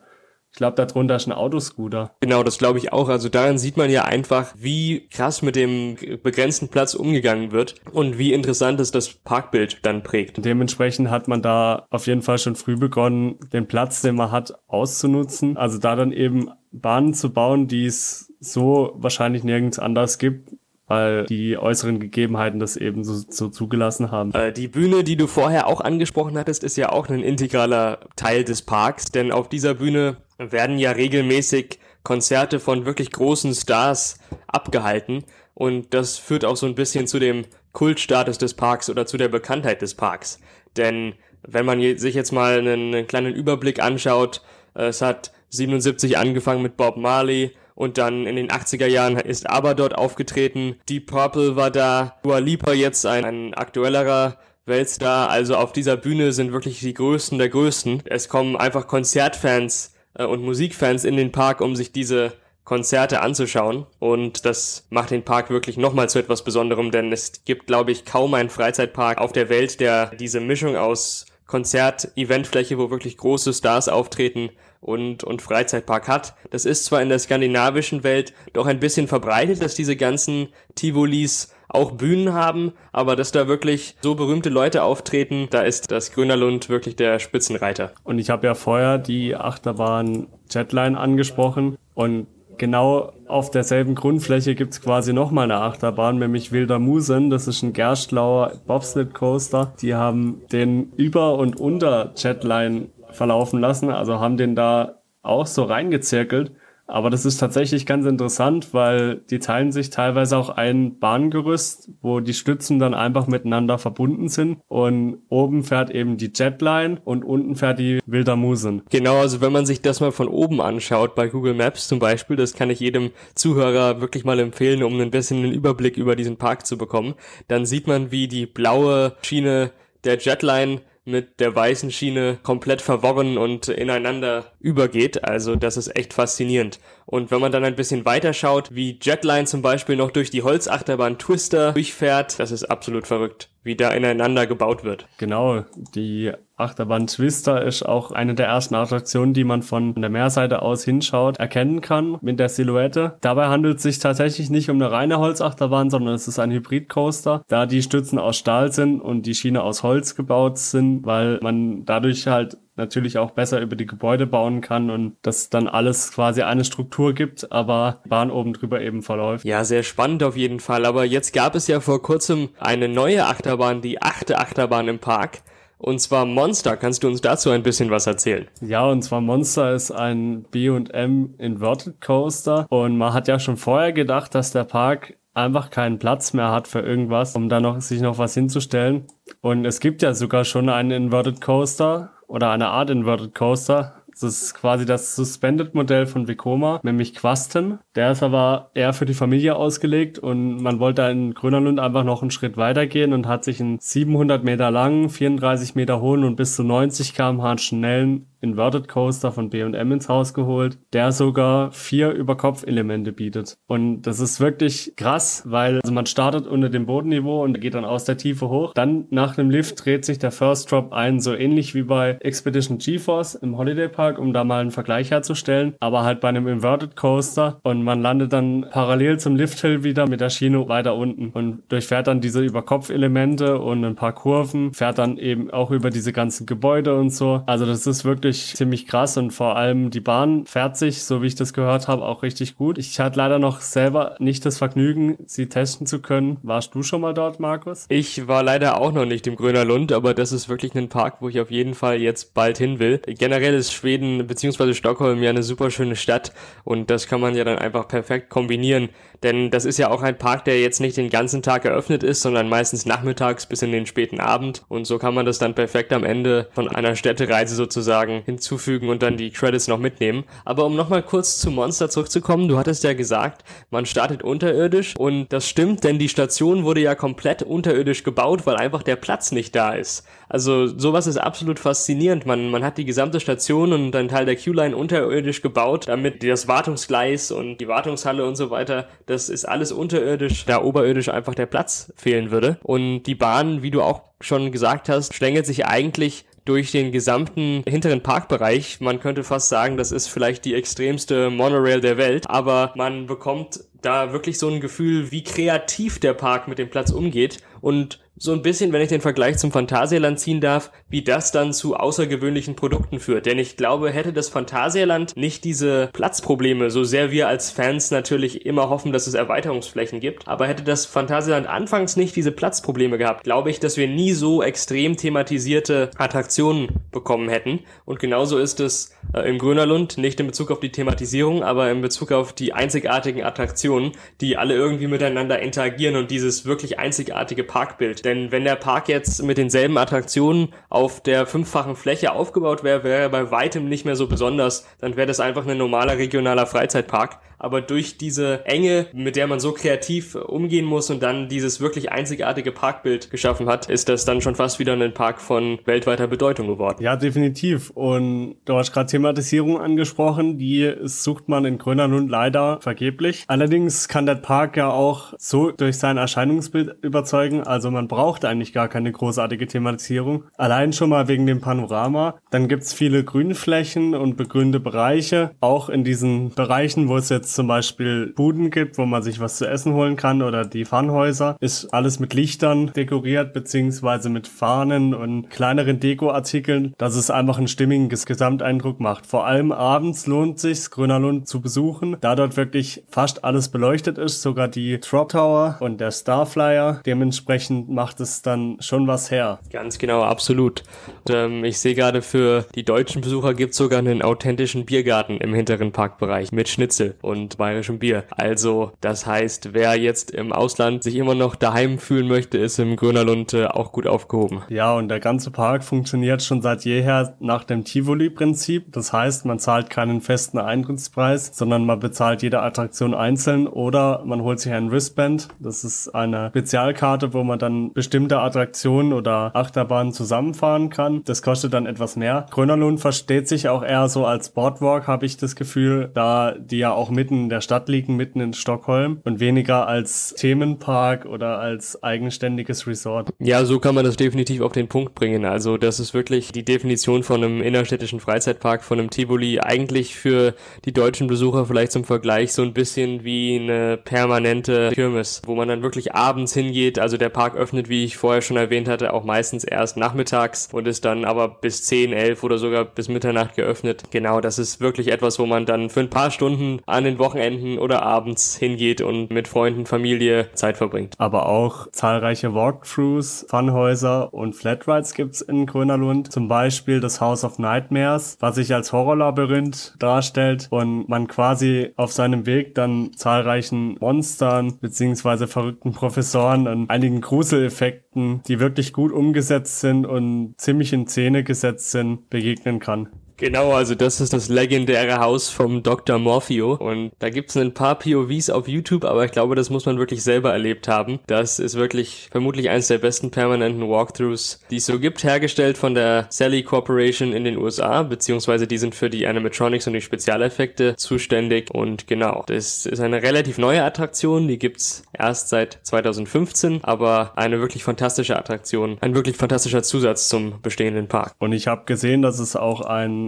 Ich 0.52 0.56
glaube, 0.56 0.76
darunter 0.76 1.16
ist 1.16 1.26
ein 1.26 1.32
Autoscooter. 1.32 2.14
Genau, 2.20 2.42
das 2.42 2.58
glaube 2.58 2.78
ich 2.78 2.92
auch. 2.92 3.08
Also 3.08 3.28
daran 3.28 3.56
sieht 3.56 3.76
man 3.76 3.88
ja 3.90 4.04
einfach, 4.04 4.52
wie 4.56 5.08
krass 5.08 5.42
mit 5.42 5.56
dem 5.56 5.96
begrenzten 6.22 6.68
Platz 6.68 6.94
umgegangen 6.94 7.52
wird 7.52 7.76
und 7.92 8.18
wie 8.18 8.32
interessant 8.32 8.80
es 8.80 8.90
das 8.90 9.14
Parkbild 9.14 9.78
dann 9.82 10.02
prägt. 10.02 10.44
Dementsprechend 10.44 11.08
hat 11.08 11.28
man 11.28 11.40
da 11.40 11.86
auf 11.90 12.06
jeden 12.06 12.22
Fall 12.22 12.38
schon 12.38 12.56
früh 12.56 12.76
begonnen, 12.76 13.38
den 13.52 13.68
Platz, 13.68 14.02
den 14.02 14.16
man 14.16 14.32
hat, 14.32 14.54
auszunutzen. 14.66 15.56
Also 15.56 15.78
da 15.78 15.94
dann 15.94 16.12
eben 16.12 16.50
Bahnen 16.72 17.14
zu 17.14 17.32
bauen, 17.32 17.68
die 17.68 17.86
es 17.86 18.32
so 18.40 18.92
wahrscheinlich 18.96 19.44
nirgends 19.44 19.78
anders 19.78 20.18
gibt 20.18 20.50
weil 20.90 21.24
die 21.26 21.56
äußeren 21.56 22.00
Gegebenheiten 22.00 22.58
das 22.58 22.76
eben 22.76 23.04
so, 23.04 23.14
so 23.14 23.48
zugelassen 23.48 24.10
haben. 24.10 24.34
Äh, 24.34 24.52
die 24.52 24.66
Bühne, 24.66 25.04
die 25.04 25.16
du 25.16 25.28
vorher 25.28 25.68
auch 25.68 25.80
angesprochen 25.80 26.36
hattest, 26.36 26.64
ist 26.64 26.76
ja 26.76 26.90
auch 26.90 27.08
ein 27.08 27.22
integraler 27.22 28.00
Teil 28.16 28.42
des 28.42 28.62
Parks, 28.62 29.04
denn 29.04 29.30
auf 29.30 29.48
dieser 29.48 29.74
Bühne 29.74 30.16
werden 30.38 30.78
ja 30.78 30.90
regelmäßig 30.90 31.78
Konzerte 32.02 32.58
von 32.58 32.86
wirklich 32.86 33.12
großen 33.12 33.54
Stars 33.54 34.18
abgehalten 34.48 35.22
und 35.54 35.94
das 35.94 36.18
führt 36.18 36.44
auch 36.44 36.56
so 36.56 36.66
ein 36.66 36.74
bisschen 36.74 37.06
zu 37.06 37.20
dem 37.20 37.44
Kultstatus 37.72 38.38
des 38.38 38.54
Parks 38.54 38.90
oder 38.90 39.06
zu 39.06 39.16
der 39.16 39.28
Bekanntheit 39.28 39.82
des 39.82 39.94
Parks. 39.94 40.40
Denn 40.76 41.14
wenn 41.42 41.66
man 41.66 41.80
sich 41.98 42.16
jetzt 42.16 42.32
mal 42.32 42.58
einen, 42.58 42.92
einen 42.92 43.06
kleinen 43.06 43.32
Überblick 43.32 43.80
anschaut, 43.80 44.42
äh, 44.74 44.86
es 44.86 45.02
hat 45.02 45.30
77 45.50 46.18
angefangen 46.18 46.62
mit 46.62 46.76
Bob 46.76 46.96
Marley, 46.96 47.52
und 47.80 47.96
dann 47.96 48.26
in 48.26 48.36
den 48.36 48.50
80er 48.50 48.86
Jahren 48.86 49.16
ist 49.16 49.48
ABBA 49.48 49.72
dort 49.72 49.94
aufgetreten. 49.94 50.76
Deep 50.90 51.06
Purple 51.06 51.56
war 51.56 51.70
da. 51.70 52.18
Dua 52.22 52.36
Lipa 52.36 52.74
jetzt 52.74 53.06
ein, 53.06 53.24
ein 53.24 53.54
aktuellerer 53.54 54.36
Weltstar. 54.66 55.30
Also 55.30 55.56
auf 55.56 55.72
dieser 55.72 55.96
Bühne 55.96 56.32
sind 56.32 56.52
wirklich 56.52 56.80
die 56.80 56.92
Größten 56.92 57.38
der 57.38 57.48
Größten. 57.48 58.02
Es 58.04 58.28
kommen 58.28 58.54
einfach 58.54 58.86
Konzertfans 58.86 59.94
äh, 60.12 60.26
und 60.26 60.42
Musikfans 60.42 61.06
in 61.06 61.16
den 61.16 61.32
Park, 61.32 61.62
um 61.62 61.74
sich 61.74 61.90
diese 61.90 62.34
Konzerte 62.64 63.22
anzuschauen. 63.22 63.86
Und 63.98 64.44
das 64.44 64.86
macht 64.90 65.10
den 65.10 65.24
Park 65.24 65.48
wirklich 65.48 65.78
nochmal 65.78 66.10
zu 66.10 66.18
etwas 66.18 66.44
Besonderem, 66.44 66.90
denn 66.90 67.10
es 67.10 67.46
gibt, 67.46 67.66
glaube 67.66 67.92
ich, 67.92 68.04
kaum 68.04 68.34
einen 68.34 68.50
Freizeitpark 68.50 69.16
auf 69.16 69.32
der 69.32 69.48
Welt, 69.48 69.80
der 69.80 70.14
diese 70.16 70.40
Mischung 70.40 70.76
aus 70.76 71.24
Konzert, 71.46 72.12
Eventfläche, 72.14 72.76
wo 72.76 72.90
wirklich 72.90 73.16
große 73.16 73.54
Stars 73.54 73.88
auftreten 73.88 74.50
und, 74.80 75.24
und 75.24 75.42
Freizeitpark 75.42 76.08
hat. 76.08 76.34
Das 76.50 76.64
ist 76.64 76.84
zwar 76.84 77.02
in 77.02 77.08
der 77.08 77.18
skandinavischen 77.18 78.02
Welt 78.02 78.32
doch 78.52 78.66
ein 78.66 78.80
bisschen 78.80 79.08
verbreitet, 79.08 79.62
dass 79.62 79.74
diese 79.74 79.96
ganzen 79.96 80.48
Tivolis 80.74 81.54
auch 81.68 81.92
Bühnen 81.92 82.32
haben, 82.32 82.72
aber 82.92 83.14
dass 83.14 83.32
da 83.32 83.46
wirklich 83.46 83.94
so 84.00 84.14
berühmte 84.14 84.48
Leute 84.48 84.82
auftreten, 84.82 85.46
da 85.50 85.62
ist 85.62 85.90
das 85.90 86.12
Grünerlund 86.12 86.68
wirklich 86.68 86.96
der 86.96 87.18
Spitzenreiter. 87.20 87.92
Und 88.02 88.18
ich 88.18 88.30
habe 88.30 88.46
ja 88.46 88.54
vorher 88.54 88.98
die 88.98 89.36
Achterbahn 89.36 90.26
Jetline 90.50 90.98
angesprochen 90.98 91.76
und 91.94 92.26
genau 92.58 93.12
auf 93.26 93.50
derselben 93.50 93.94
Grundfläche 93.94 94.54
gibt's 94.54 94.82
quasi 94.82 95.12
nochmal 95.12 95.44
eine 95.44 95.62
Achterbahn, 95.62 96.18
nämlich 96.18 96.52
Wilder 96.52 96.78
Musen. 96.78 97.30
Das 97.30 97.48
ist 97.48 97.62
ein 97.62 97.72
Gerstlauer 97.72 98.52
Bobsled 98.66 99.14
Coaster. 99.14 99.72
Die 99.80 99.94
haben 99.94 100.42
den 100.52 100.92
über 100.96 101.36
und 101.36 101.58
unter 101.58 102.12
Jetline 102.16 102.88
verlaufen 103.12 103.60
lassen, 103.60 103.90
also 103.90 104.20
haben 104.20 104.36
den 104.36 104.54
da 104.54 105.00
auch 105.22 105.46
so 105.46 105.64
reingezirkelt. 105.64 106.52
Aber 106.90 107.08
das 107.08 107.24
ist 107.24 107.38
tatsächlich 107.38 107.86
ganz 107.86 108.04
interessant, 108.04 108.74
weil 108.74 109.18
die 109.30 109.38
teilen 109.38 109.70
sich 109.70 109.90
teilweise 109.90 110.36
auch 110.36 110.48
ein 110.50 110.98
Bahngerüst, 110.98 111.90
wo 112.02 112.18
die 112.18 112.34
Stützen 112.34 112.80
dann 112.80 112.94
einfach 112.94 113.28
miteinander 113.28 113.78
verbunden 113.78 114.28
sind. 114.28 114.58
Und 114.66 115.18
oben 115.28 115.62
fährt 115.62 115.90
eben 115.90 116.16
die 116.16 116.32
Jetline 116.34 117.00
und 117.04 117.24
unten 117.24 117.54
fährt 117.54 117.78
die 117.78 118.00
Wilder 118.06 118.34
Musen. 118.34 118.82
Genau, 118.90 119.18
also 119.18 119.40
wenn 119.40 119.52
man 119.52 119.66
sich 119.66 119.82
das 119.82 120.00
mal 120.00 120.10
von 120.10 120.26
oben 120.26 120.60
anschaut, 120.60 121.14
bei 121.14 121.28
Google 121.28 121.54
Maps 121.54 121.86
zum 121.86 122.00
Beispiel, 122.00 122.34
das 122.34 122.54
kann 122.54 122.70
ich 122.70 122.80
jedem 122.80 123.12
Zuhörer 123.36 124.00
wirklich 124.00 124.24
mal 124.24 124.40
empfehlen, 124.40 124.82
um 124.82 125.00
ein 125.00 125.12
bisschen 125.12 125.44
einen 125.44 125.52
Überblick 125.52 125.96
über 125.96 126.16
diesen 126.16 126.38
Park 126.38 126.66
zu 126.66 126.76
bekommen, 126.76 127.14
dann 127.46 127.66
sieht 127.66 127.86
man, 127.86 128.10
wie 128.10 128.26
die 128.26 128.46
blaue 128.46 129.12
Schiene 129.22 129.70
der 130.02 130.18
Jetline 130.18 130.80
mit 131.04 131.40
der 131.40 131.54
weißen 131.54 131.90
Schiene 131.90 132.38
komplett 132.42 132.82
verworren 132.82 133.38
und 133.38 133.68
ineinander 133.68 134.52
übergeht. 134.60 135.24
Also 135.24 135.56
das 135.56 135.76
ist 135.76 135.96
echt 135.96 136.12
faszinierend. 136.12 136.78
Und 137.06 137.30
wenn 137.30 137.40
man 137.40 137.52
dann 137.52 137.64
ein 137.64 137.76
bisschen 137.76 138.04
weiter 138.04 138.32
schaut, 138.32 138.74
wie 138.74 138.98
Jetline 139.00 139.46
zum 139.46 139.62
Beispiel 139.62 139.96
noch 139.96 140.10
durch 140.10 140.30
die 140.30 140.42
Holzachterbahn 140.42 141.18
Twister 141.18 141.72
durchfährt, 141.72 142.38
das 142.38 142.50
ist 142.50 142.64
absolut 142.64 143.06
verrückt, 143.06 143.49
wie 143.62 143.76
da 143.76 143.90
ineinander 143.90 144.46
gebaut 144.46 144.84
wird. 144.84 145.06
Genau, 145.18 145.64
die 145.94 146.32
Achterbahn 146.56 147.06
Twister 147.06 147.62
ist 147.62 147.82
auch 147.82 148.10
eine 148.10 148.34
der 148.34 148.46
ersten 148.46 148.74
Attraktionen, 148.74 149.34
die 149.34 149.44
man 149.44 149.62
von 149.62 149.94
der 149.94 150.10
Meerseite 150.10 150.62
aus 150.62 150.84
hinschaut, 150.84 151.38
erkennen 151.38 151.80
kann 151.80 152.18
mit 152.20 152.38
der 152.38 152.48
Silhouette. 152.48 153.16
Dabei 153.20 153.48
handelt 153.48 153.78
es 153.78 153.82
sich 153.82 153.98
tatsächlich 153.98 154.50
nicht 154.50 154.70
um 154.70 154.76
eine 154.76 154.92
reine 154.92 155.18
Holzachterbahn, 155.18 155.90
sondern 155.90 156.14
es 156.14 156.28
ist 156.28 156.38
ein 156.38 156.50
Hybrid-Coaster, 156.50 157.44
da 157.48 157.66
die 157.66 157.82
Stützen 157.82 158.18
aus 158.18 158.36
Stahl 158.36 158.72
sind 158.72 159.00
und 159.00 159.26
die 159.26 159.34
Schiene 159.34 159.62
aus 159.62 159.82
Holz 159.82 160.14
gebaut 160.14 160.58
sind, 160.58 161.06
weil 161.06 161.38
man 161.42 161.84
dadurch 161.84 162.26
halt 162.26 162.58
natürlich 162.76 163.18
auch 163.18 163.32
besser 163.32 163.60
über 163.60 163.76
die 163.76 163.86
Gebäude 163.86 164.26
bauen 164.26 164.60
kann 164.60 164.90
und 164.90 165.16
das 165.22 165.50
dann 165.50 165.68
alles 165.68 166.12
quasi 166.12 166.42
eine 166.42 166.64
Struktur 166.64 167.14
gibt, 167.14 167.52
aber 167.52 168.00
Bahn 168.08 168.30
oben 168.30 168.52
drüber 168.52 168.80
eben 168.80 169.02
verläuft. 169.02 169.44
Ja, 169.44 169.64
sehr 169.64 169.82
spannend 169.82 170.22
auf 170.22 170.36
jeden 170.36 170.60
Fall. 170.60 170.84
Aber 170.84 171.04
jetzt 171.04 171.32
gab 171.32 171.54
es 171.54 171.66
ja 171.66 171.80
vor 171.80 172.02
kurzem 172.02 172.50
eine 172.58 172.88
neue 172.88 173.26
Achterbahn, 173.26 173.82
die 173.82 174.00
achte 174.00 174.38
Achterbahn 174.38 174.88
im 174.88 174.98
Park. 174.98 175.42
Und 175.80 175.98
zwar 175.98 176.26
Monster. 176.26 176.76
Kannst 176.76 177.02
du 177.02 177.08
uns 177.08 177.22
dazu 177.22 177.50
ein 177.50 177.62
bisschen 177.62 177.90
was 177.90 178.06
erzählen? 178.06 178.46
Ja, 178.60 178.84
und 178.86 179.02
zwar 179.02 179.22
Monster 179.22 179.72
ist 179.72 179.90
ein 179.90 180.42
B&M 180.42 181.34
Inverted 181.38 182.00
Coaster. 182.02 182.66
Und 182.68 182.98
man 182.98 183.14
hat 183.14 183.28
ja 183.28 183.38
schon 183.38 183.56
vorher 183.56 183.92
gedacht, 183.92 184.34
dass 184.34 184.52
der 184.52 184.64
Park 184.64 185.16
einfach 185.32 185.70
keinen 185.70 185.98
Platz 185.98 186.34
mehr 186.34 186.50
hat 186.50 186.68
für 186.68 186.80
irgendwas, 186.80 187.34
um 187.34 187.48
da 187.48 187.60
noch, 187.60 187.80
sich 187.80 188.02
noch 188.02 188.18
was 188.18 188.34
hinzustellen. 188.34 189.06
Und 189.40 189.64
es 189.64 189.80
gibt 189.80 190.02
ja 190.02 190.12
sogar 190.12 190.44
schon 190.44 190.68
einen 190.68 190.90
Inverted 190.90 191.40
Coaster 191.40 192.10
oder 192.30 192.50
eine 192.50 192.68
Art 192.68 192.90
Inverted 192.90 193.34
Coaster. 193.34 193.96
Das 194.12 194.22
ist 194.22 194.54
quasi 194.54 194.84
das 194.84 195.16
Suspended-Modell 195.16 196.06
von 196.06 196.28
Vekoma, 196.28 196.80
nämlich 196.82 197.14
Quasten. 197.14 197.78
Der 197.94 198.12
ist 198.12 198.22
aber 198.22 198.70
eher 198.74 198.92
für 198.92 199.06
die 199.06 199.14
Familie 199.14 199.56
ausgelegt 199.56 200.18
und 200.18 200.62
man 200.62 200.78
wollte 200.78 201.02
in 201.02 201.34
Grönerlund 201.34 201.80
einfach 201.80 202.04
noch 202.04 202.22
einen 202.22 202.30
Schritt 202.30 202.56
weitergehen 202.56 203.12
und 203.12 203.26
hat 203.26 203.44
sich 203.44 203.60
einen 203.60 203.78
700 203.80 204.44
Meter 204.44 204.70
langen, 204.70 205.08
34 205.08 205.74
Meter 205.74 206.00
hohen 206.00 206.24
und 206.24 206.36
bis 206.36 206.54
zu 206.54 206.64
90 206.64 207.14
km/h 207.14 207.58
schnellen 207.58 208.26
Inverted 208.40 208.88
Coaster 208.88 209.32
von 209.32 209.50
B&M 209.50 209.92
ins 209.92 210.08
Haus 210.08 210.34
geholt, 210.34 210.78
der 210.92 211.12
sogar 211.12 211.72
vier 211.72 212.10
Überkopfelemente 212.10 213.12
bietet. 213.12 213.58
Und 213.66 214.02
das 214.02 214.20
ist 214.20 214.40
wirklich 214.40 214.94
krass, 214.96 215.44
weil 215.46 215.80
also 215.82 215.92
man 215.92 216.06
startet 216.06 216.46
unter 216.46 216.68
dem 216.68 216.86
Bodenniveau 216.86 217.42
und 217.42 217.60
geht 217.60 217.74
dann 217.74 217.84
aus 217.84 218.04
der 218.04 218.16
Tiefe 218.16 218.48
hoch. 218.48 218.72
Dann 218.74 219.06
nach 219.10 219.34
dem 219.34 219.50
Lift 219.50 219.84
dreht 219.84 220.04
sich 220.04 220.18
der 220.18 220.30
First 220.30 220.70
Drop 220.70 220.92
ein, 220.92 221.20
so 221.20 221.34
ähnlich 221.34 221.74
wie 221.74 221.82
bei 221.82 222.18
Expedition 222.20 222.78
GeForce 222.78 223.34
im 223.36 223.58
Holiday 223.58 223.88
Park, 223.88 224.18
um 224.18 224.32
da 224.32 224.44
mal 224.44 224.60
einen 224.60 224.70
Vergleich 224.70 225.10
herzustellen, 225.10 225.74
aber 225.80 226.04
halt 226.04 226.20
bei 226.20 226.28
einem 226.28 226.46
Inverted 226.46 226.96
Coaster 226.96 227.60
und 227.62 227.82
man 227.82 228.00
landet 228.00 228.32
dann 228.32 228.66
parallel 228.70 229.18
zum 229.18 229.36
Lift 229.36 229.60
Hill 229.60 229.84
wieder 229.84 230.08
mit 230.08 230.20
der 230.20 230.30
Schiene 230.30 230.68
weiter 230.68 230.94
unten 230.94 231.30
und 231.30 231.62
durchfährt 231.68 232.06
dann 232.06 232.20
diese 232.20 232.42
Überkopfelemente 232.42 233.58
und 233.58 233.84
ein 233.84 233.94
paar 233.94 234.12
Kurven, 234.14 234.72
fährt 234.72 234.98
dann 234.98 235.16
eben 235.16 235.50
auch 235.50 235.70
über 235.70 235.90
diese 235.90 236.12
ganzen 236.12 236.46
Gebäude 236.46 236.96
und 236.96 237.10
so. 237.10 237.42
Also 237.46 237.66
das 237.66 237.86
ist 237.86 238.04
wirklich 238.04 238.29
ziemlich 238.32 238.86
krass 238.86 239.16
und 239.16 239.30
vor 239.30 239.56
allem 239.56 239.90
die 239.90 240.00
Bahn 240.00 240.46
fährt 240.46 240.76
sich, 240.76 241.04
so 241.04 241.22
wie 241.22 241.26
ich 241.26 241.34
das 241.34 241.52
gehört 241.52 241.88
habe, 241.88 242.04
auch 242.04 242.22
richtig 242.22 242.56
gut. 242.56 242.78
Ich 242.78 242.98
hatte 243.00 243.18
leider 243.18 243.38
noch 243.38 243.60
selber 243.60 244.16
nicht 244.18 244.44
das 244.46 244.58
Vergnügen, 244.58 245.18
sie 245.26 245.48
testen 245.48 245.86
zu 245.86 246.00
können. 246.00 246.38
Warst 246.42 246.74
du 246.74 246.82
schon 246.82 247.00
mal 247.00 247.14
dort, 247.14 247.40
Markus? 247.40 247.86
Ich 247.88 248.26
war 248.28 248.42
leider 248.42 248.80
auch 248.80 248.92
noch 248.92 249.04
nicht 249.04 249.26
im 249.26 249.36
Grüner 249.36 249.64
Lund, 249.64 249.92
aber 249.92 250.14
das 250.14 250.32
ist 250.32 250.48
wirklich 250.48 250.74
ein 250.74 250.88
Park, 250.88 251.16
wo 251.20 251.28
ich 251.28 251.40
auf 251.40 251.50
jeden 251.50 251.74
Fall 251.74 252.00
jetzt 252.00 252.34
bald 252.34 252.58
hin 252.58 252.78
will. 252.78 253.00
Generell 253.06 253.54
ist 253.54 253.72
Schweden 253.72 254.26
bzw. 254.26 254.74
Stockholm 254.74 255.22
ja 255.22 255.30
eine 255.30 255.42
super 255.42 255.70
schöne 255.70 255.96
Stadt 255.96 256.32
und 256.64 256.90
das 256.90 257.06
kann 257.06 257.20
man 257.20 257.34
ja 257.34 257.44
dann 257.44 257.58
einfach 257.58 257.88
perfekt 257.88 258.30
kombinieren 258.30 258.88
denn 259.22 259.50
das 259.50 259.64
ist 259.64 259.78
ja 259.78 259.90
auch 259.90 260.02
ein 260.02 260.16
Park, 260.16 260.44
der 260.44 260.60
jetzt 260.60 260.80
nicht 260.80 260.96
den 260.96 261.10
ganzen 261.10 261.42
Tag 261.42 261.64
eröffnet 261.64 262.02
ist, 262.02 262.22
sondern 262.22 262.48
meistens 262.48 262.86
nachmittags 262.86 263.46
bis 263.46 263.62
in 263.62 263.72
den 263.72 263.86
späten 263.86 264.20
Abend. 264.20 264.64
Und 264.68 264.86
so 264.86 264.98
kann 264.98 265.14
man 265.14 265.26
das 265.26 265.38
dann 265.38 265.54
perfekt 265.54 265.92
am 265.92 266.04
Ende 266.04 266.48
von 266.52 266.68
einer 266.68 266.96
Städtereise 266.96 267.54
sozusagen 267.54 268.22
hinzufügen 268.24 268.88
und 268.88 269.02
dann 269.02 269.16
die 269.16 269.30
Credits 269.30 269.68
noch 269.68 269.78
mitnehmen. 269.78 270.24
Aber 270.44 270.64
um 270.64 270.74
nochmal 270.74 271.02
kurz 271.02 271.38
zu 271.38 271.50
Monster 271.50 271.90
zurückzukommen, 271.90 272.48
du 272.48 272.58
hattest 272.58 272.84
ja 272.84 272.94
gesagt, 272.94 273.44
man 273.70 273.86
startet 273.86 274.22
unterirdisch 274.22 274.96
und 274.96 275.32
das 275.32 275.48
stimmt, 275.48 275.84
denn 275.84 275.98
die 275.98 276.08
Station 276.08 276.64
wurde 276.64 276.80
ja 276.80 276.94
komplett 276.94 277.42
unterirdisch 277.42 278.04
gebaut, 278.04 278.46
weil 278.46 278.56
einfach 278.56 278.82
der 278.82 278.96
Platz 278.96 279.32
nicht 279.32 279.54
da 279.54 279.74
ist. 279.74 280.04
Also 280.30 280.66
sowas 280.66 281.06
ist 281.06 281.18
absolut 281.18 281.58
faszinierend. 281.58 282.24
Man, 282.24 282.50
man 282.50 282.64
hat 282.64 282.78
die 282.78 282.84
gesamte 282.84 283.20
Station 283.20 283.72
und 283.72 283.94
einen 283.94 284.08
Teil 284.08 284.24
der 284.24 284.36
Q-Line 284.36 284.76
unterirdisch 284.76 285.42
gebaut, 285.42 285.88
damit 285.88 286.22
das 286.22 286.48
Wartungsgleis 286.48 287.32
und 287.32 287.58
die 287.58 287.68
Wartungshalle 287.68 288.24
und 288.24 288.36
so 288.36 288.50
weiter 288.50 288.88
das 289.06 289.28
ist 289.28 289.44
alles 289.44 289.72
unterirdisch, 289.72 290.44
da 290.44 290.62
oberirdisch 290.62 291.08
einfach 291.08 291.34
der 291.34 291.46
Platz 291.46 291.92
fehlen 291.96 292.30
würde. 292.30 292.58
Und 292.62 293.02
die 293.02 293.16
Bahn, 293.16 293.62
wie 293.62 293.72
du 293.72 293.82
auch 293.82 294.02
schon 294.20 294.52
gesagt 294.52 294.88
hast, 294.88 295.14
schlängelt 295.14 295.46
sich 295.46 295.66
eigentlich 295.66 296.26
durch 296.44 296.70
den 296.70 296.92
gesamten 296.92 297.62
hinteren 297.68 298.02
Parkbereich. 298.02 298.80
Man 298.80 299.00
könnte 299.00 299.24
fast 299.24 299.48
sagen, 299.48 299.76
das 299.76 299.92
ist 299.92 300.08
vielleicht 300.08 300.44
die 300.44 300.54
extremste 300.54 301.30
Monorail 301.30 301.80
der 301.80 301.96
Welt, 301.96 302.30
aber 302.30 302.72
man 302.76 303.06
bekommt 303.06 303.60
da 303.82 304.12
wirklich 304.12 304.38
so 304.38 304.48
ein 304.48 304.60
Gefühl, 304.60 305.10
wie 305.10 305.24
kreativ 305.24 305.98
der 305.98 306.14
Park 306.14 306.48
mit 306.48 306.58
dem 306.58 306.70
Platz 306.70 306.90
umgeht 306.90 307.38
und 307.60 308.00
so 308.22 308.32
ein 308.32 308.42
bisschen, 308.42 308.70
wenn 308.72 308.82
ich 308.82 308.90
den 308.90 309.00
Vergleich 309.00 309.38
zum 309.38 309.50
Phantasialand 309.50 310.20
ziehen 310.20 310.42
darf, 310.42 310.70
wie 310.90 311.02
das 311.02 311.32
dann 311.32 311.54
zu 311.54 311.74
außergewöhnlichen 311.74 312.54
Produkten 312.54 313.00
führt. 313.00 313.24
Denn 313.24 313.38
ich 313.38 313.56
glaube, 313.56 313.90
hätte 313.90 314.12
das 314.12 314.28
Phantasialand 314.28 315.16
nicht 315.16 315.42
diese 315.42 315.88
Platzprobleme, 315.94 316.70
so 316.70 316.84
sehr 316.84 317.10
wir 317.10 317.28
als 317.28 317.50
Fans 317.50 317.90
natürlich 317.90 318.44
immer 318.44 318.68
hoffen, 318.68 318.92
dass 318.92 319.06
es 319.06 319.14
Erweiterungsflächen 319.14 320.00
gibt, 320.00 320.28
aber 320.28 320.46
hätte 320.46 320.64
das 320.64 320.84
Phantasialand 320.84 321.46
anfangs 321.46 321.96
nicht 321.96 322.14
diese 322.14 322.30
Platzprobleme 322.30 322.98
gehabt, 322.98 323.24
glaube 323.24 323.48
ich, 323.48 323.58
dass 323.58 323.78
wir 323.78 323.88
nie 323.88 324.12
so 324.12 324.42
extrem 324.42 324.98
thematisierte 324.98 325.90
Attraktionen 325.96 326.68
bekommen 326.92 327.30
hätten. 327.30 327.60
Und 327.86 328.00
genauso 328.00 328.36
ist 328.36 328.60
es 328.60 328.94
äh, 329.14 329.26
im 329.30 329.38
Grönerlund, 329.38 329.96
nicht 329.96 330.20
in 330.20 330.26
Bezug 330.26 330.50
auf 330.50 330.60
die 330.60 330.72
Thematisierung, 330.72 331.42
aber 331.42 331.70
in 331.70 331.80
Bezug 331.80 332.12
auf 332.12 332.34
die 332.34 332.52
einzigartigen 332.52 333.22
Attraktionen, 333.22 333.92
die 334.20 334.36
alle 334.36 334.54
irgendwie 334.54 334.88
miteinander 334.88 335.40
interagieren 335.40 335.96
und 335.96 336.10
dieses 336.10 336.44
wirklich 336.44 336.78
einzigartige 336.78 337.44
Parkbild. 337.44 338.04
Denn 338.10 338.32
wenn 338.32 338.42
der 338.42 338.56
Park 338.56 338.88
jetzt 338.88 339.22
mit 339.22 339.38
denselben 339.38 339.78
Attraktionen 339.78 340.52
auf 340.68 341.00
der 341.00 341.26
fünffachen 341.26 341.76
Fläche 341.76 342.10
aufgebaut 342.10 342.64
wäre, 342.64 342.82
wäre 342.82 343.02
er 343.02 343.08
bei 343.08 343.30
weitem 343.30 343.68
nicht 343.68 343.84
mehr 343.84 343.94
so 343.94 344.08
besonders. 344.08 344.66
Dann 344.80 344.96
wäre 344.96 345.06
das 345.06 345.20
einfach 345.20 345.46
ein 345.46 345.56
normaler 345.56 345.96
regionaler 345.96 346.46
Freizeitpark 346.46 347.20
aber 347.40 347.60
durch 347.62 347.96
diese 347.98 348.44
Enge, 348.44 348.86
mit 348.92 349.16
der 349.16 349.26
man 349.26 349.40
so 349.40 349.52
kreativ 349.52 350.14
umgehen 350.14 350.66
muss 350.66 350.90
und 350.90 351.02
dann 351.02 351.28
dieses 351.28 351.60
wirklich 351.60 351.90
einzigartige 351.90 352.52
Parkbild 352.52 353.10
geschaffen 353.10 353.48
hat, 353.48 353.68
ist 353.68 353.88
das 353.88 354.04
dann 354.04 354.20
schon 354.20 354.34
fast 354.34 354.58
wieder 354.58 354.74
ein 354.74 354.94
Park 354.94 355.20
von 355.20 355.58
weltweiter 355.64 356.06
Bedeutung 356.06 356.46
geworden. 356.46 356.82
Ja, 356.82 356.96
definitiv. 356.96 357.70
Und 357.70 358.36
du 358.44 358.54
hast 358.54 358.72
gerade 358.72 358.90
Thematisierung 358.90 359.60
angesprochen, 359.60 360.38
die 360.38 360.74
sucht 360.82 361.28
man 361.28 361.44
in 361.44 361.58
Grönland 361.58 362.10
leider 362.10 362.60
vergeblich. 362.60 363.24
Allerdings 363.26 363.88
kann 363.88 364.06
der 364.06 364.16
Park 364.16 364.56
ja 364.56 364.70
auch 364.70 365.14
so 365.18 365.50
durch 365.50 365.78
sein 365.78 365.96
Erscheinungsbild 365.96 366.76
überzeugen, 366.82 367.42
also 367.42 367.70
man 367.70 367.88
braucht 367.88 368.24
eigentlich 368.24 368.52
gar 368.52 368.68
keine 368.68 368.92
großartige 368.92 369.46
Thematisierung. 369.46 370.24
Allein 370.36 370.72
schon 370.72 370.90
mal 370.90 371.08
wegen 371.08 371.26
dem 371.26 371.40
Panorama. 371.40 372.18
Dann 372.30 372.48
gibt's 372.48 372.72
viele 372.74 373.02
Grünflächen 373.02 373.94
und 373.94 374.16
begrünte 374.16 374.60
Bereiche, 374.60 375.30
auch 375.40 375.68
in 375.68 375.84
diesen 375.84 376.34
Bereichen, 376.34 376.88
wo 376.88 376.96
es 376.96 377.08
jetzt 377.08 377.29
zum 377.34 377.46
Beispiel 377.46 378.12
Buden 378.14 378.50
gibt, 378.50 378.78
wo 378.78 378.86
man 378.86 379.02
sich 379.02 379.20
was 379.20 379.36
zu 379.36 379.48
essen 379.48 379.74
holen 379.74 379.96
kann 379.96 380.22
oder 380.22 380.44
die 380.44 380.64
Fahnenhäuser, 380.64 381.36
ist 381.40 381.72
alles 381.72 382.00
mit 382.00 382.14
Lichtern 382.14 382.72
dekoriert, 382.74 383.32
beziehungsweise 383.32 384.10
mit 384.10 384.28
Fahnen 384.28 384.94
und 384.94 385.30
kleineren 385.30 385.80
Dekoartikeln, 385.80 386.74
dass 386.78 386.94
es 386.94 387.10
einfach 387.10 387.38
einen 387.38 387.48
stimmigen 387.48 387.88
Gesamteindruck 387.88 388.80
macht. 388.80 389.06
Vor 389.06 389.26
allem 389.26 389.52
abends 389.52 390.06
lohnt 390.06 390.38
sich 390.38 390.70
Grönerlund 390.70 391.28
zu 391.28 391.40
besuchen, 391.40 391.96
da 392.00 392.14
dort 392.14 392.36
wirklich 392.36 392.82
fast 392.90 393.24
alles 393.24 393.48
beleuchtet 393.48 393.98
ist, 393.98 394.22
sogar 394.22 394.48
die 394.48 394.78
Drop 394.80 395.10
Tower 395.10 395.56
und 395.60 395.80
der 395.80 395.90
Starflyer. 395.90 396.80
Dementsprechend 396.86 397.68
macht 397.68 398.00
es 398.00 398.22
dann 398.22 398.56
schon 398.60 398.86
was 398.86 399.10
her. 399.10 399.40
Ganz 399.50 399.78
genau, 399.78 400.02
absolut. 400.02 400.62
Und, 401.06 401.14
ähm, 401.14 401.44
ich 401.44 401.58
sehe 401.58 401.74
gerade 401.74 402.02
für 402.02 402.46
die 402.54 402.64
deutschen 402.64 403.02
Besucher 403.02 403.34
gibt 403.34 403.52
es 403.52 403.56
sogar 403.58 403.80
einen 403.80 404.02
authentischen 404.02 404.64
Biergarten 404.64 405.18
im 405.18 405.34
hinteren 405.34 405.72
Parkbereich 405.72 406.32
mit 406.32 406.48
Schnitzel 406.48 406.94
und 407.02 407.19
und 407.20 407.38
bayerischem 407.38 407.78
Bier. 407.78 408.04
Also, 408.10 408.72
das 408.80 409.06
heißt, 409.06 409.52
wer 409.52 409.76
jetzt 409.76 410.10
im 410.10 410.32
Ausland 410.32 410.82
sich 410.82 410.96
immer 410.96 411.14
noch 411.14 411.34
daheim 411.34 411.78
fühlen 411.78 412.08
möchte, 412.08 412.38
ist 412.38 412.58
im 412.58 412.76
Grönerlund 412.76 413.34
äh, 413.34 413.46
auch 413.46 413.72
gut 413.72 413.86
aufgehoben. 413.86 414.42
Ja, 414.48 414.74
und 414.74 414.88
der 414.88 415.00
ganze 415.00 415.30
Park 415.30 415.64
funktioniert 415.64 416.22
schon 416.22 416.42
seit 416.42 416.64
jeher 416.64 417.16
nach 417.20 417.44
dem 417.44 417.64
Tivoli-Prinzip. 417.64 418.72
Das 418.72 418.92
heißt, 418.92 419.26
man 419.26 419.38
zahlt 419.38 419.70
keinen 419.70 420.00
festen 420.00 420.38
Eintrittspreis, 420.38 421.30
sondern 421.34 421.64
man 421.64 421.80
bezahlt 421.80 422.22
jede 422.22 422.40
Attraktion 422.40 422.94
einzeln 422.94 423.46
oder 423.46 424.02
man 424.04 424.22
holt 424.22 424.40
sich 424.40 424.52
ein 424.52 424.70
Wristband. 424.70 425.28
Das 425.38 425.64
ist 425.64 425.88
eine 425.94 426.28
Spezialkarte, 426.30 427.12
wo 427.12 427.22
man 427.22 427.38
dann 427.38 427.72
bestimmte 427.72 428.20
Attraktionen 428.20 428.92
oder 428.92 429.30
Achterbahnen 429.34 429.92
zusammenfahren 429.92 430.70
kann. 430.70 431.02
Das 431.04 431.22
kostet 431.22 431.52
dann 431.52 431.66
etwas 431.66 431.96
mehr. 431.96 432.26
Grönerlund 432.30 432.80
versteht 432.80 433.28
sich 433.28 433.48
auch 433.48 433.62
eher 433.62 433.88
so 433.88 434.06
als 434.06 434.30
Boardwalk, 434.30 434.86
habe 434.86 435.06
ich 435.06 435.16
das 435.16 435.36
Gefühl, 435.36 435.90
da 435.94 436.34
die 436.38 436.58
ja 436.58 436.72
auch 436.72 436.90
mit 436.90 437.09
mitten 437.10 437.24
in 437.24 437.28
der 437.28 437.40
Stadt 437.40 437.68
liegen, 437.68 437.96
mitten 437.96 438.20
in 438.20 438.32
Stockholm 438.32 439.00
und 439.04 439.20
weniger 439.20 439.66
als 439.66 440.14
Themenpark 440.16 441.06
oder 441.06 441.38
als 441.38 441.82
eigenständiges 441.82 442.66
Resort. 442.66 443.10
Ja, 443.18 443.44
so 443.44 443.58
kann 443.58 443.74
man 443.74 443.84
das 443.84 443.96
definitiv 443.96 444.42
auf 444.42 444.52
den 444.52 444.68
Punkt 444.68 444.94
bringen. 444.94 445.24
Also 445.24 445.56
das 445.56 445.80
ist 445.80 445.92
wirklich 445.92 446.30
die 446.32 446.44
Definition 446.44 447.02
von 447.02 447.22
einem 447.22 447.42
innerstädtischen 447.42 448.00
Freizeitpark, 448.00 448.62
von 448.62 448.78
einem 448.78 448.90
Tivoli, 448.90 449.40
eigentlich 449.40 449.96
für 449.96 450.34
die 450.64 450.72
deutschen 450.72 451.08
Besucher 451.08 451.46
vielleicht 451.46 451.72
zum 451.72 451.84
Vergleich 451.84 452.32
so 452.32 452.42
ein 452.42 452.52
bisschen 452.52 453.02
wie 453.02 453.38
eine 453.40 453.76
permanente 453.76 454.70
Kirmes, 454.72 455.22
wo 455.26 455.34
man 455.34 455.48
dann 455.48 455.62
wirklich 455.62 455.94
abends 455.94 456.32
hingeht. 456.32 456.78
Also 456.78 456.96
der 456.96 457.08
Park 457.08 457.34
öffnet, 457.34 457.68
wie 457.68 457.84
ich 457.84 457.96
vorher 457.96 458.22
schon 458.22 458.36
erwähnt 458.36 458.68
hatte, 458.68 458.92
auch 458.92 459.04
meistens 459.04 459.42
erst 459.42 459.76
nachmittags 459.76 460.48
und 460.52 460.68
ist 460.68 460.84
dann 460.84 461.04
aber 461.04 461.28
bis 461.28 461.64
10, 461.64 461.92
11 461.92 462.22
oder 462.22 462.38
sogar 462.38 462.64
bis 462.64 462.88
Mitternacht 462.88 463.34
geöffnet. 463.34 463.82
Genau, 463.90 464.20
das 464.20 464.38
ist 464.38 464.60
wirklich 464.60 464.92
etwas, 464.92 465.18
wo 465.18 465.26
man 465.26 465.46
dann 465.46 465.70
für 465.70 465.80
ein 465.80 465.90
paar 465.90 466.10
Stunden 466.10 466.60
an 466.66 466.84
den 466.84 466.99
Wochenenden 467.00 467.58
oder 467.58 467.82
abends 467.82 468.36
hingeht 468.36 468.80
und 468.80 469.10
mit 469.10 469.26
Freunden, 469.26 469.66
Familie 469.66 470.28
Zeit 470.34 470.56
verbringt. 470.56 470.94
Aber 470.98 471.26
auch 471.26 471.68
zahlreiche 471.72 472.34
Walkthroughs, 472.34 473.26
Funhäuser 473.28 474.14
und 474.14 474.34
Flatrides 474.34 474.94
gibt's 474.94 475.20
in 475.20 475.46
Grönerlund. 475.46 476.12
Zum 476.12 476.28
Beispiel 476.28 476.80
das 476.80 477.00
House 477.00 477.24
of 477.24 477.38
Nightmares, 477.38 478.16
was 478.20 478.36
sich 478.36 478.54
als 478.54 478.72
Horrorlabyrinth 478.72 479.74
darstellt 479.78 480.46
und 480.50 480.88
man 480.88 481.08
quasi 481.08 481.72
auf 481.76 481.92
seinem 481.92 482.26
Weg 482.26 482.54
dann 482.54 482.92
zahlreichen 482.94 483.76
Monstern 483.80 484.58
beziehungsweise 484.60 485.26
verrückten 485.26 485.72
Professoren 485.72 486.46
und 486.46 486.70
einigen 486.70 487.00
Gruseleffekten, 487.00 488.22
die 488.28 488.38
wirklich 488.38 488.72
gut 488.72 488.92
umgesetzt 488.92 489.60
sind 489.60 489.86
und 489.86 490.34
ziemlich 490.36 490.72
in 490.72 490.86
Szene 490.86 491.24
gesetzt 491.24 491.70
sind, 491.70 492.10
begegnen 492.10 492.60
kann. 492.60 492.88
Genau, 493.20 493.52
also 493.52 493.74
das 493.74 494.00
ist 494.00 494.14
das 494.14 494.30
legendäre 494.30 494.98
Haus 494.98 495.28
vom 495.28 495.62
Dr. 495.62 495.98
Morpheo 495.98 496.54
und 496.54 496.92
da 497.00 497.10
gibt's 497.10 497.36
ein 497.36 497.52
paar 497.52 497.78
POVs 497.78 498.30
auf 498.30 498.48
YouTube, 498.48 498.86
aber 498.86 499.04
ich 499.04 499.12
glaube, 499.12 499.34
das 499.34 499.50
muss 499.50 499.66
man 499.66 499.76
wirklich 499.76 500.02
selber 500.02 500.32
erlebt 500.32 500.68
haben. 500.68 501.00
Das 501.06 501.38
ist 501.38 501.54
wirklich 501.54 502.08
vermutlich 502.10 502.48
eines 502.48 502.68
der 502.68 502.78
besten 502.78 503.10
permanenten 503.10 503.68
Walkthroughs, 503.68 504.40
die 504.50 504.56
es 504.56 504.64
so 504.64 504.80
gibt, 504.80 505.04
hergestellt 505.04 505.58
von 505.58 505.74
der 505.74 506.06
Sally 506.08 506.42
Corporation 506.42 507.12
in 507.12 507.24
den 507.24 507.36
USA, 507.36 507.82
beziehungsweise 507.82 508.46
die 508.46 508.56
sind 508.56 508.74
für 508.74 508.88
die 508.88 509.06
Animatronics 509.06 509.66
und 509.66 509.74
die 509.74 509.82
Spezialeffekte 509.82 510.76
zuständig 510.76 511.50
und 511.50 511.86
genau, 511.86 512.24
das 512.26 512.64
ist 512.64 512.80
eine 512.80 513.02
relativ 513.02 513.36
neue 513.36 513.62
Attraktion, 513.62 514.28
die 514.28 514.38
gibt's 514.38 514.84
erst 514.98 515.28
seit 515.28 515.58
2015, 515.64 516.60
aber 516.62 517.12
eine 517.16 517.38
wirklich 517.38 517.64
fantastische 517.64 518.16
Attraktion, 518.16 518.78
ein 518.80 518.94
wirklich 518.94 519.18
fantastischer 519.18 519.62
Zusatz 519.62 520.08
zum 520.08 520.40
bestehenden 520.40 520.88
Park. 520.88 521.12
Und 521.18 521.32
ich 521.32 521.48
habe 521.48 521.66
gesehen, 521.66 522.00
dass 522.00 522.18
es 522.18 522.34
auch 522.34 522.62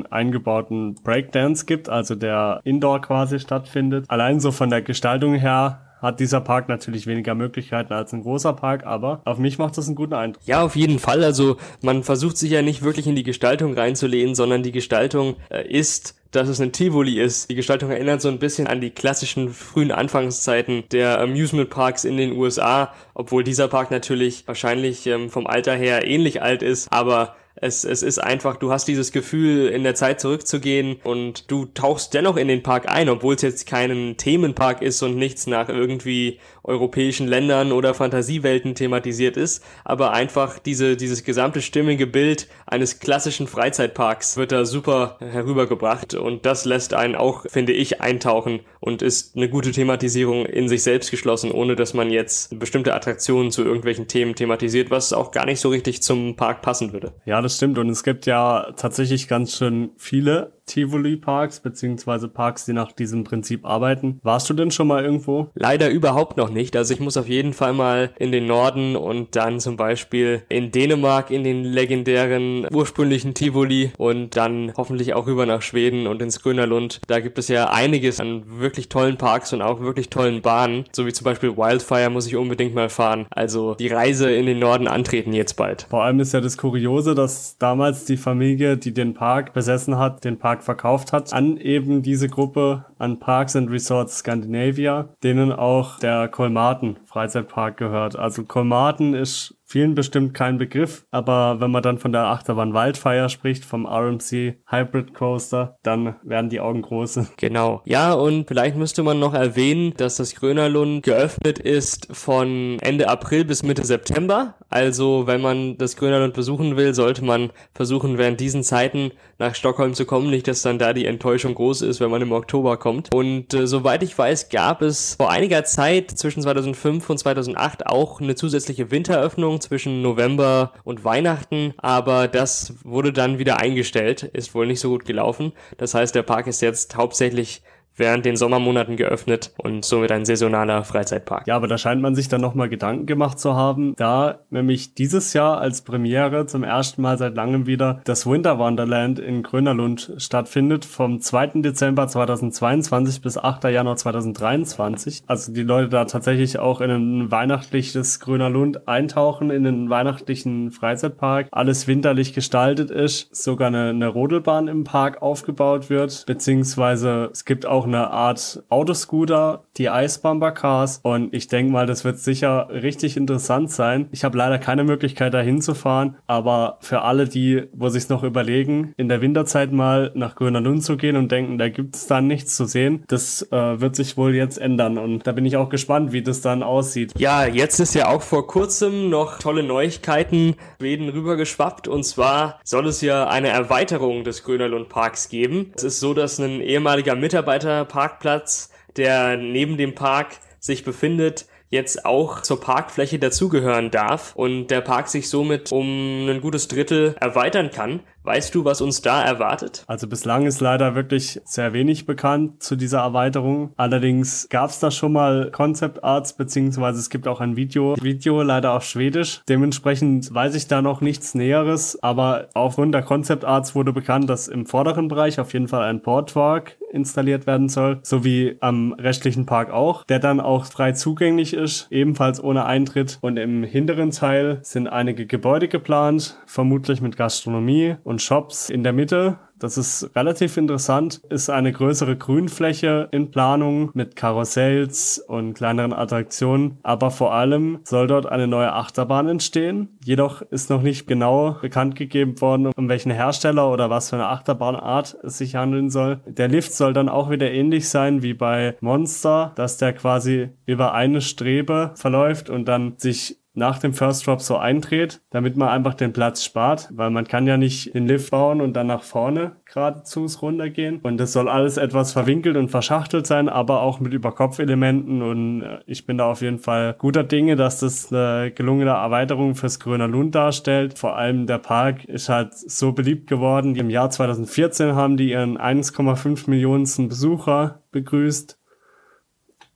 eingebauten 0.06 0.94
Breakdance 1.02 1.66
gibt, 1.66 1.88
also 1.88 2.14
der 2.14 2.60
Indoor 2.64 3.00
quasi 3.00 3.38
stattfindet. 3.38 4.06
Allein 4.08 4.40
so 4.40 4.50
von 4.50 4.70
der 4.70 4.82
Gestaltung 4.82 5.34
her 5.34 5.80
hat 6.00 6.18
dieser 6.18 6.40
Park 6.40 6.68
natürlich 6.68 7.06
weniger 7.06 7.34
Möglichkeiten 7.34 7.92
als 7.92 8.12
ein 8.12 8.22
großer 8.22 8.52
Park, 8.54 8.84
aber 8.84 9.22
auf 9.24 9.38
mich 9.38 9.58
macht 9.58 9.78
das 9.78 9.86
einen 9.86 9.94
guten 9.94 10.14
Eindruck. 10.14 10.42
Ja, 10.44 10.62
auf 10.62 10.74
jeden 10.74 10.98
Fall. 10.98 11.22
Also 11.22 11.56
man 11.80 12.02
versucht 12.02 12.36
sich 12.36 12.50
ja 12.50 12.60
nicht 12.60 12.82
wirklich 12.82 13.06
in 13.06 13.14
die 13.14 13.22
Gestaltung 13.22 13.74
reinzulehnen, 13.74 14.34
sondern 14.34 14.64
die 14.64 14.72
Gestaltung 14.72 15.36
äh, 15.48 15.66
ist 15.66 16.16
dass 16.32 16.48
es 16.48 16.60
ein 16.60 16.72
Tivoli 16.72 17.20
ist. 17.20 17.50
Die 17.50 17.54
Gestaltung 17.54 17.90
erinnert 17.90 18.22
so 18.22 18.28
ein 18.28 18.38
bisschen 18.38 18.66
an 18.66 18.80
die 18.80 18.90
klassischen 18.90 19.50
frühen 19.50 19.92
Anfangszeiten 19.92 20.84
der 20.90 21.20
Amusement 21.20 21.70
Parks 21.70 22.04
in 22.04 22.16
den 22.16 22.32
USA, 22.32 22.92
obwohl 23.14 23.44
dieser 23.44 23.68
Park 23.68 23.90
natürlich 23.90 24.48
wahrscheinlich 24.48 25.06
ähm, 25.06 25.30
vom 25.30 25.46
Alter 25.46 25.74
her 25.74 26.06
ähnlich 26.06 26.42
alt 26.42 26.62
ist, 26.62 26.90
aber 26.90 27.36
es, 27.54 27.84
es 27.84 28.02
ist 28.02 28.18
einfach, 28.18 28.56
du 28.56 28.72
hast 28.72 28.88
dieses 28.88 29.12
Gefühl, 29.12 29.68
in 29.68 29.82
der 29.82 29.94
Zeit 29.94 30.20
zurückzugehen 30.20 30.96
und 31.04 31.50
du 31.50 31.66
tauchst 31.66 32.14
dennoch 32.14 32.36
in 32.36 32.48
den 32.48 32.62
Park 32.62 32.88
ein, 32.88 33.08
obwohl 33.08 33.34
es 33.34 33.42
jetzt 33.42 33.66
kein 33.66 34.16
Themenpark 34.16 34.82
ist 34.82 35.02
und 35.02 35.16
nichts 35.16 35.46
nach 35.46 35.68
irgendwie 35.68 36.38
europäischen 36.64 37.26
Ländern 37.26 37.72
oder 37.72 37.94
Fantasiewelten 37.94 38.74
thematisiert 38.74 39.36
ist, 39.36 39.62
aber 39.84 40.12
einfach 40.12 40.58
diese, 40.58 40.96
dieses 40.96 41.24
gesamte 41.24 41.60
stimmige 41.60 42.06
Bild 42.06 42.48
eines 42.66 43.00
klassischen 43.00 43.46
Freizeitparks 43.46 44.36
wird 44.36 44.52
da 44.52 44.64
super 44.64 45.16
herübergebracht 45.20 46.14
und 46.14 46.46
das 46.46 46.64
lässt 46.64 46.94
einen 46.94 47.16
auch, 47.16 47.44
finde 47.48 47.72
ich, 47.72 48.00
eintauchen 48.00 48.60
und 48.82 49.00
ist 49.00 49.36
eine 49.36 49.48
gute 49.48 49.70
Thematisierung 49.70 50.44
in 50.44 50.68
sich 50.68 50.82
selbst 50.82 51.12
geschlossen, 51.12 51.52
ohne 51.52 51.76
dass 51.76 51.94
man 51.94 52.10
jetzt 52.10 52.58
bestimmte 52.58 52.94
Attraktionen 52.94 53.52
zu 53.52 53.62
irgendwelchen 53.62 54.08
Themen 54.08 54.34
thematisiert, 54.34 54.90
was 54.90 55.12
auch 55.12 55.30
gar 55.30 55.46
nicht 55.46 55.60
so 55.60 55.68
richtig 55.68 56.02
zum 56.02 56.34
Park 56.34 56.62
passen 56.62 56.92
würde. 56.92 57.12
Ja, 57.24 57.40
das 57.40 57.56
stimmt 57.56 57.78
und 57.78 57.88
es 57.88 58.02
gibt 58.02 58.26
ja 58.26 58.72
tatsächlich 58.76 59.28
ganz 59.28 59.56
schön 59.56 59.90
viele 59.96 60.54
Tivoli-Parks, 60.66 61.60
beziehungsweise 61.60 62.28
Parks, 62.28 62.64
die 62.64 62.72
nach 62.72 62.92
diesem 62.92 63.24
Prinzip 63.24 63.64
arbeiten. 63.64 64.20
Warst 64.22 64.48
du 64.48 64.54
denn 64.54 64.70
schon 64.70 64.86
mal 64.86 65.04
irgendwo? 65.04 65.48
Leider 65.54 65.90
überhaupt 65.90 66.36
noch 66.36 66.50
nicht. 66.50 66.76
Also 66.76 66.94
ich 66.94 67.00
muss 67.00 67.16
auf 67.16 67.28
jeden 67.28 67.52
Fall 67.52 67.72
mal 67.72 68.10
in 68.18 68.32
den 68.32 68.46
Norden 68.46 68.96
und 68.96 69.36
dann 69.36 69.60
zum 69.60 69.76
Beispiel 69.76 70.42
in 70.48 70.70
Dänemark 70.70 71.30
in 71.30 71.44
den 71.44 71.64
legendären 71.64 72.66
ursprünglichen 72.72 73.34
Tivoli 73.34 73.92
und 73.98 74.36
dann 74.36 74.72
hoffentlich 74.76 75.14
auch 75.14 75.26
rüber 75.26 75.46
nach 75.46 75.62
Schweden 75.62 76.06
und 76.06 76.22
ins 76.22 76.42
Grönerlund. 76.42 77.00
Da 77.06 77.20
gibt 77.20 77.38
es 77.38 77.48
ja 77.48 77.70
einiges 77.70 78.20
an 78.20 78.44
wirklich 78.46 78.88
tollen 78.88 79.16
Parks 79.16 79.52
und 79.52 79.62
auch 79.62 79.80
wirklich 79.80 80.10
tollen 80.10 80.42
Bahnen. 80.42 80.84
So 80.92 81.06
wie 81.06 81.12
zum 81.12 81.24
Beispiel 81.24 81.56
Wildfire 81.56 82.10
muss 82.10 82.26
ich 82.26 82.36
unbedingt 82.36 82.74
mal 82.74 82.88
fahren. 82.88 83.26
Also 83.30 83.74
die 83.74 83.88
Reise 83.88 84.30
in 84.30 84.46
den 84.46 84.58
Norden 84.58 84.88
antreten 84.88 85.32
jetzt 85.32 85.54
bald. 85.54 85.86
Vor 85.90 86.04
allem 86.04 86.20
ist 86.20 86.32
ja 86.32 86.40
das 86.40 86.56
Kuriose, 86.56 87.14
dass 87.14 87.58
damals 87.58 88.04
die 88.04 88.16
Familie, 88.16 88.76
die 88.76 88.94
den 88.94 89.14
Park 89.14 89.52
besessen 89.52 89.98
hat, 89.98 90.24
den 90.24 90.38
Park 90.38 90.51
verkauft 90.60 91.12
hat, 91.12 91.32
an 91.32 91.56
eben 91.56 92.02
diese 92.02 92.28
Gruppe 92.28 92.84
an 92.98 93.18
Parks 93.20 93.56
and 93.56 93.70
Resorts 93.70 94.18
Scandinavia, 94.18 95.08
denen 95.22 95.52
auch 95.52 95.98
der 96.00 96.28
Kolmaten 96.28 96.98
Freizeitpark 97.06 97.76
gehört. 97.76 98.16
Also 98.16 98.44
Kolmaten 98.44 99.14
ist 99.14 99.61
vielen 99.72 99.94
bestimmt 99.94 100.34
kein 100.34 100.58
Begriff, 100.58 101.06
aber 101.10 101.58
wenn 101.60 101.70
man 101.70 101.82
dann 101.82 101.96
von 101.96 102.12
der 102.12 102.26
Achterbahn 102.26 102.74
Wildfire 102.74 103.30
spricht, 103.30 103.64
vom 103.64 103.86
RMC 103.86 104.58
Hybrid 104.66 105.14
Coaster, 105.14 105.78
dann 105.82 106.16
werden 106.22 106.50
die 106.50 106.60
Augen 106.60 106.82
groß. 106.82 107.20
Genau. 107.38 107.82
Ja, 107.86 108.12
und 108.12 108.46
vielleicht 108.46 108.76
müsste 108.76 109.02
man 109.02 109.18
noch 109.18 109.34
erwähnen, 109.34 109.94
dass 109.96 110.16
das 110.16 110.34
Grönerlund 110.34 111.02
geöffnet 111.02 111.58
ist 111.58 112.06
von 112.12 112.78
Ende 112.80 113.08
April 113.08 113.44
bis 113.44 113.62
Mitte 113.62 113.84
September. 113.84 114.54
Also, 114.68 115.26
wenn 115.26 115.40
man 115.40 115.76
das 115.78 115.96
Grönerlund 115.96 116.34
besuchen 116.34 116.76
will, 116.76 116.94
sollte 116.94 117.24
man 117.24 117.50
versuchen, 117.74 118.18
während 118.18 118.38
diesen 118.38 118.62
Zeiten 118.62 119.10
nach 119.38 119.54
Stockholm 119.54 119.94
zu 119.94 120.04
kommen. 120.04 120.30
Nicht, 120.30 120.46
dass 120.46 120.62
dann 120.62 120.78
da 120.78 120.92
die 120.92 121.06
Enttäuschung 121.06 121.54
groß 121.54 121.82
ist, 121.82 122.00
wenn 122.00 122.10
man 122.10 122.22
im 122.22 122.32
Oktober 122.32 122.76
kommt. 122.76 123.12
Und 123.12 123.54
äh, 123.54 123.66
soweit 123.66 124.02
ich 124.02 124.16
weiß, 124.16 124.50
gab 124.50 124.82
es 124.82 125.16
vor 125.16 125.30
einiger 125.30 125.64
Zeit 125.64 126.10
zwischen 126.10 126.42
2005 126.42 127.08
und 127.10 127.18
2008 127.18 127.86
auch 127.86 128.20
eine 128.20 128.34
zusätzliche 128.34 128.90
Winteröffnung 128.90 129.61
zwischen 129.62 130.02
November 130.02 130.72
und 130.84 131.04
Weihnachten, 131.04 131.74
aber 131.78 132.28
das 132.28 132.74
wurde 132.84 133.12
dann 133.12 133.38
wieder 133.38 133.58
eingestellt, 133.58 134.22
ist 134.22 134.54
wohl 134.54 134.66
nicht 134.66 134.80
so 134.80 134.90
gut 134.90 135.04
gelaufen. 135.04 135.52
Das 135.78 135.94
heißt, 135.94 136.14
der 136.14 136.22
Park 136.22 136.46
ist 136.46 136.60
jetzt 136.60 136.96
hauptsächlich 136.96 137.62
während 137.96 138.24
den 138.24 138.36
Sommermonaten 138.36 138.96
geöffnet 138.96 139.52
und 139.58 139.84
somit 139.84 140.12
ein 140.12 140.24
saisonaler 140.24 140.84
Freizeitpark. 140.84 141.46
Ja, 141.46 141.56
aber 141.56 141.68
da 141.68 141.78
scheint 141.78 142.02
man 142.02 142.14
sich 142.14 142.28
dann 142.28 142.40
nochmal 142.40 142.68
Gedanken 142.68 143.06
gemacht 143.06 143.38
zu 143.38 143.54
haben, 143.54 143.94
da 143.96 144.40
nämlich 144.50 144.94
dieses 144.94 145.32
Jahr 145.32 145.58
als 145.58 145.82
Premiere 145.82 146.46
zum 146.46 146.64
ersten 146.64 147.02
Mal 147.02 147.18
seit 147.18 147.34
langem 147.36 147.66
wieder 147.66 148.00
das 148.04 148.26
Winter 148.26 148.58
Wonderland 148.58 149.18
in 149.18 149.42
Grönerlund 149.42 150.12
stattfindet, 150.16 150.84
vom 150.84 151.20
2. 151.20 151.62
Dezember 151.62 152.08
2022 152.08 153.20
bis 153.20 153.38
8. 153.38 153.64
Januar 153.64 153.96
2023. 153.96 155.22
Also 155.26 155.52
die 155.52 155.62
Leute 155.62 155.88
da 155.88 156.04
tatsächlich 156.04 156.58
auch 156.58 156.80
in 156.80 156.90
ein 156.90 157.30
weihnachtliches 157.30 158.20
Grönerlund 158.20 158.88
eintauchen, 158.88 159.50
in 159.50 159.66
einen 159.66 159.90
weihnachtlichen 159.90 160.70
Freizeitpark, 160.70 161.48
alles 161.50 161.86
winterlich 161.86 162.32
gestaltet 162.32 162.90
ist, 162.90 163.34
sogar 163.34 163.68
eine, 163.68 163.90
eine 163.90 164.08
Rodelbahn 164.08 164.68
im 164.68 164.84
Park 164.84 165.22
aufgebaut 165.22 165.90
wird, 165.90 166.24
beziehungsweise 166.26 167.30
es 167.32 167.44
gibt 167.44 167.66
auch 167.66 167.81
auch 167.82 167.86
eine 167.86 168.10
Art 168.10 168.62
Autoscooter, 168.68 169.64
die 169.76 169.90
Eisbomber 169.90 170.52
Cars. 170.52 171.00
Und 171.02 171.34
ich 171.34 171.48
denke 171.48 171.72
mal, 171.72 171.86
das 171.86 172.04
wird 172.04 172.18
sicher 172.18 172.68
richtig 172.70 173.16
interessant 173.16 173.70
sein. 173.72 174.08
Ich 174.12 174.22
habe 174.22 174.38
leider 174.38 174.58
keine 174.58 174.84
Möglichkeit, 174.84 175.34
da 175.34 175.40
hinzufahren, 175.40 176.16
aber 176.28 176.78
für 176.80 177.02
alle, 177.02 177.26
die, 177.26 177.64
wo 177.72 177.88
sich 177.88 178.08
noch 178.08 178.22
überlegen, 178.22 178.94
in 178.96 179.08
der 179.08 179.20
Winterzeit 179.20 179.72
mal 179.72 180.12
nach 180.14 180.36
Grüner 180.36 180.60
Lund 180.60 180.84
zu 180.84 180.96
gehen 180.96 181.16
und 181.16 181.32
denken, 181.32 181.58
da 181.58 181.68
gibt 181.68 181.96
es 181.96 182.06
dann 182.06 182.28
nichts 182.28 182.56
zu 182.56 182.66
sehen, 182.66 183.04
das 183.08 183.42
äh, 183.50 183.80
wird 183.80 183.96
sich 183.96 184.16
wohl 184.16 184.34
jetzt 184.34 184.58
ändern. 184.58 184.96
Und 184.98 185.26
da 185.26 185.32
bin 185.32 185.44
ich 185.44 185.56
auch 185.56 185.68
gespannt, 185.68 186.12
wie 186.12 186.22
das 186.22 186.40
dann 186.40 186.62
aussieht. 186.62 187.12
Ja, 187.18 187.46
jetzt 187.46 187.80
ist 187.80 187.94
ja 187.94 188.08
auch 188.08 188.22
vor 188.22 188.46
kurzem 188.46 189.10
noch 189.10 189.38
tolle 189.38 189.64
Neuigkeiten 189.64 190.54
Schweden 190.78 191.08
rübergeschwappt. 191.08 191.88
Und 191.88 192.04
zwar 192.04 192.60
soll 192.64 192.86
es 192.86 193.00
ja 193.00 193.26
eine 193.26 193.48
Erweiterung 193.48 194.22
des 194.22 194.44
Grönerlund 194.44 194.88
Parks 194.88 195.28
geben. 195.28 195.72
Es 195.74 195.82
ist 195.82 196.00
so, 196.00 196.14
dass 196.14 196.38
ein 196.38 196.60
ehemaliger 196.60 197.16
Mitarbeiter 197.16 197.71
Parkplatz, 197.88 198.70
der 198.96 199.36
neben 199.36 199.76
dem 199.76 199.94
Park 199.94 200.38
sich 200.60 200.84
befindet, 200.84 201.46
jetzt 201.72 202.04
auch 202.04 202.42
zur 202.42 202.60
Parkfläche 202.60 203.18
dazugehören 203.18 203.90
darf 203.90 204.36
und 204.36 204.68
der 204.68 204.82
Park 204.82 205.08
sich 205.08 205.30
somit 205.30 205.72
um 205.72 206.28
ein 206.28 206.40
gutes 206.42 206.68
Drittel 206.68 207.16
erweitern 207.18 207.70
kann. 207.70 208.00
Weißt 208.24 208.54
du, 208.54 208.64
was 208.64 208.80
uns 208.80 209.02
da 209.02 209.24
erwartet? 209.24 209.82
Also 209.88 210.06
bislang 210.06 210.46
ist 210.46 210.60
leider 210.60 210.94
wirklich 210.94 211.40
sehr 211.44 211.72
wenig 211.72 212.06
bekannt 212.06 212.62
zu 212.62 212.76
dieser 212.76 213.00
Erweiterung. 213.00 213.72
Allerdings 213.76 214.46
gab 214.48 214.70
es 214.70 214.78
da 214.78 214.92
schon 214.92 215.12
mal 215.12 215.50
Concept 215.50 216.04
Arts, 216.04 216.36
beziehungsweise 216.36 217.00
es 217.00 217.10
gibt 217.10 217.26
auch 217.26 217.40
ein 217.40 217.56
Video, 217.56 217.96
Video 218.00 218.42
leider 218.42 218.74
auf 218.74 218.84
Schwedisch. 218.84 219.40
Dementsprechend 219.48 220.32
weiß 220.32 220.54
ich 220.54 220.68
da 220.68 220.82
noch 220.82 221.00
nichts 221.00 221.34
Näheres, 221.34 222.00
aber 222.00 222.48
aufgrund 222.54 222.94
der 222.94 223.02
Concept 223.02 223.44
Arts 223.44 223.74
wurde 223.74 223.92
bekannt, 223.92 224.30
dass 224.30 224.46
im 224.46 224.66
vorderen 224.66 225.08
Bereich 225.08 225.40
auf 225.40 225.52
jeden 225.52 225.66
Fall 225.66 225.82
ein 225.82 226.02
Portwalk 226.02 226.76
installiert 226.92 227.46
werden 227.46 227.68
soll, 227.68 228.00
sowie 228.02 228.56
am 228.60 228.92
restlichen 228.92 229.46
Park 229.46 229.70
auch, 229.70 230.04
der 230.04 230.18
dann 230.18 230.40
auch 230.40 230.66
frei 230.66 230.92
zugänglich 230.92 231.54
ist, 231.54 231.88
ebenfalls 231.90 232.42
ohne 232.42 232.66
Eintritt. 232.66 233.18
Und 233.20 233.38
im 233.38 233.64
hinteren 233.64 234.10
Teil 234.10 234.60
sind 234.62 234.88
einige 234.88 235.26
Gebäude 235.26 235.68
geplant, 235.68 236.38
vermutlich 236.46 237.00
mit 237.00 237.16
Gastronomie 237.16 237.96
und 238.04 238.22
Shops 238.22 238.70
in 238.70 238.82
der 238.82 238.92
Mitte 238.92 239.38
das 239.62 239.78
ist 239.78 240.10
relativ 240.16 240.56
interessant. 240.56 241.20
Ist 241.30 241.48
eine 241.48 241.72
größere 241.72 242.16
Grünfläche 242.16 243.08
in 243.12 243.30
Planung 243.30 243.90
mit 243.94 244.16
Karussells 244.16 245.18
und 245.18 245.54
kleineren 245.54 245.92
Attraktionen. 245.92 246.78
Aber 246.82 247.12
vor 247.12 247.32
allem 247.32 247.78
soll 247.84 248.08
dort 248.08 248.26
eine 248.26 248.48
neue 248.48 248.72
Achterbahn 248.72 249.28
entstehen. 249.28 249.96
Jedoch 250.04 250.42
ist 250.42 250.68
noch 250.68 250.82
nicht 250.82 251.06
genau 251.06 251.58
bekannt 251.62 251.94
gegeben 251.94 252.40
worden, 252.40 252.72
um 252.76 252.88
welchen 252.88 253.12
Hersteller 253.12 253.70
oder 253.70 253.88
was 253.88 254.10
für 254.10 254.16
eine 254.16 254.28
Achterbahnart 254.28 255.16
es 255.22 255.38
sich 255.38 255.54
handeln 255.54 255.90
soll. 255.90 256.20
Der 256.26 256.48
Lift 256.48 256.72
soll 256.72 256.92
dann 256.92 257.08
auch 257.08 257.30
wieder 257.30 257.50
ähnlich 257.50 257.88
sein 257.88 258.22
wie 258.22 258.34
bei 258.34 258.76
Monster, 258.80 259.52
dass 259.54 259.76
der 259.76 259.92
quasi 259.92 260.50
über 260.66 260.92
eine 260.92 261.20
Strebe 261.20 261.92
verläuft 261.94 262.50
und 262.50 262.66
dann 262.66 262.94
sich 262.96 263.41
nach 263.54 263.78
dem 263.78 263.92
First 263.92 264.26
Drop 264.26 264.40
so 264.40 264.56
eindreht, 264.56 265.20
damit 265.30 265.56
man 265.56 265.68
einfach 265.68 265.94
den 265.94 266.12
Platz 266.12 266.42
spart, 266.42 266.88
weil 266.92 267.10
man 267.10 267.26
kann 267.26 267.46
ja 267.46 267.58
nicht 267.58 267.94
den 267.94 268.06
Lift 268.06 268.30
bauen 268.30 268.62
und 268.62 268.72
dann 268.74 268.86
nach 268.86 269.02
vorne 269.02 269.56
geradezu 269.66 270.26
runtergehen. 270.40 271.00
Und 271.02 271.18
das 271.18 271.32
soll 271.32 271.48
alles 271.48 271.76
etwas 271.76 272.12
verwinkelt 272.12 272.56
und 272.56 272.70
verschachtelt 272.70 273.26
sein, 273.26 273.50
aber 273.50 273.82
auch 273.82 274.00
mit 274.00 274.14
Überkopfelementen. 274.14 275.20
Und 275.20 275.62
äh, 275.62 275.80
ich 275.86 276.06
bin 276.06 276.18
da 276.18 276.30
auf 276.30 276.40
jeden 276.40 276.58
Fall 276.58 276.94
guter 276.98 277.24
Dinge, 277.24 277.56
dass 277.56 277.80
das 277.80 278.10
eine 278.12 278.52
gelungene 278.52 278.92
Erweiterung 278.92 279.54
fürs 279.54 279.78
Grüner 279.78 280.08
Lund 280.08 280.34
darstellt. 280.34 280.98
Vor 280.98 281.16
allem 281.16 281.46
der 281.46 281.58
Park 281.58 282.04
ist 282.04 282.30
halt 282.30 282.54
so 282.54 282.92
beliebt 282.92 283.28
geworden. 283.28 283.76
Im 283.76 283.90
Jahr 283.90 284.08
2014 284.08 284.94
haben 284.94 285.18
die 285.18 285.30
ihren 285.30 285.58
1,5 285.58 286.48
Millionensten 286.48 287.08
Besucher 287.08 287.82
begrüßt. 287.90 288.58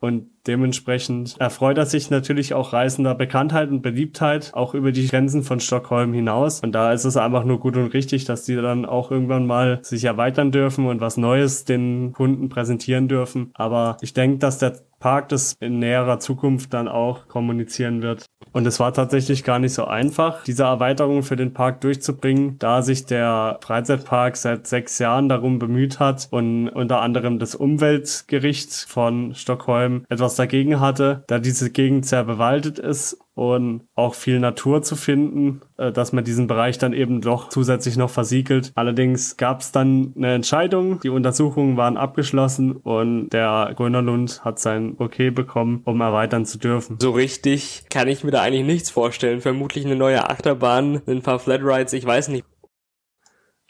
Und 0.01 0.31
dementsprechend 0.47 1.37
erfreut 1.39 1.79
er 1.79 1.87
sich 1.87 2.11
natürlich 2.11 2.55
auch 2.55 2.73
reisender 2.73 3.15
Bekanntheit 3.15 3.71
und 3.71 3.83
Beliebtheit, 3.83 4.53
auch 4.55 4.75
über 4.75 4.93
die 4.93 5.07
Grenzen 5.07 5.43
von 5.43 5.61
Stockholm 5.61 6.13
hinaus. 6.13 6.61
Und 6.61 6.73
da 6.73 6.93
ist 6.93 7.05
es 7.05 7.17
einfach 7.17 7.45
nur 7.45 7.61
gut 7.61 7.77
und 7.77 7.95
richtig, 7.95 8.25
dass 8.25 8.45
die 8.45 8.57
dann 8.57 8.85
auch 8.85 9.11
irgendwann 9.11 9.47
mal 9.47 9.81
sich 9.83 10.05
erweitern 10.05 10.53
dürfen 10.53 10.87
und 10.87 11.01
was 11.01 11.17
Neues 11.17 11.65
den 11.65 12.13
Kunden 12.13 12.49
präsentieren 12.49 13.09
dürfen. 13.09 13.51
Aber 13.55 13.97
ich 14.01 14.15
denke, 14.15 14.39
dass 14.39 14.59
der 14.59 14.77
Park 14.99 15.29
das 15.29 15.55
in 15.61 15.79
näherer 15.79 16.19
Zukunft 16.19 16.73
dann 16.73 16.89
auch 16.89 17.29
kommunizieren 17.29 18.03
wird. 18.03 18.27
Und 18.53 18.67
es 18.67 18.81
war 18.81 18.95
tatsächlich 18.95 19.45
gar 19.45 19.59
nicht 19.59 19.75
so 19.75 19.85
einfach, 19.85 20.43
diese 20.45 20.65
Erweiterung 20.65 21.23
für 21.23 21.37
den 21.37 21.53
Park 21.53 21.83
durchzubringen, 21.83 22.59
da 22.59 22.81
sich 22.81 23.05
der 23.05 23.59
Freizeitpark 23.63 24.37
seit 24.37 24.67
sechs 24.67 24.99
Jahren 24.99 25.29
darum 25.29 25.59
bemüht 25.59 26.01
hat 26.01 26.29
und 26.31 26.71
unter 26.71 27.03
anderem 27.03 27.39
das 27.39 27.55
Umweltgericht 27.55 28.73
von 28.73 29.35
Stockholm 29.35 30.05
etwas 30.09 30.36
dagegen 30.37 30.81
hatte, 30.81 31.25
da 31.27 31.39
diese 31.39 31.71
Gegend 31.71 32.07
sehr 32.07 32.25
bewaldet 32.25 32.79
ist 32.79 33.19
und 33.35 33.83
auch 33.95 34.15
viel 34.15 34.41
Natur 34.41 34.83
zu 34.83 34.97
finden, 34.97 35.61
äh, 35.77 35.93
dass 35.93 36.13
man 36.13 36.25
diesen 36.25 36.47
Bereich 36.47 36.79
dann 36.79 36.95
eben 36.95 37.21
doch 37.21 37.51
zusätzlich 37.51 37.97
noch 37.97 38.09
versiegelt. 38.09 38.73
Allerdings 38.75 39.37
gab 39.37 39.61
es 39.61 39.73
dann 39.73 40.15
eine 40.17 40.35
Entscheidung, 40.35 41.01
die 41.01 41.11
Untersuchungen 41.11 41.77
waren 41.77 41.99
abgeschlossen 41.99 42.73
und 42.77 43.29
der 43.31 43.73
Grönerlund 43.77 44.43
hat 44.45 44.59
sein 44.59 44.95
Okay 44.99 45.31
bekommen, 45.31 45.83
um 45.85 46.01
erweitern 46.01 46.47
zu 46.47 46.59
dürfen. 46.59 46.97
So 47.01 47.11
richtig 47.11 47.85
kann 47.91 48.09
ich 48.09 48.25
mir 48.25 48.31
da 48.31 48.41
eigentlich 48.41 48.65
nichts 48.65 48.91
vorstellen. 48.91 49.43
Vermutlich 49.43 49.85
eine 49.85 49.97
neue 49.97 50.31
Achterbahn, 50.31 51.03
ein 51.07 51.23
paar 51.23 51.39
Flatrides, 51.39 51.93
ich 51.93 52.07
weiß 52.07 52.29
nicht. 52.29 52.45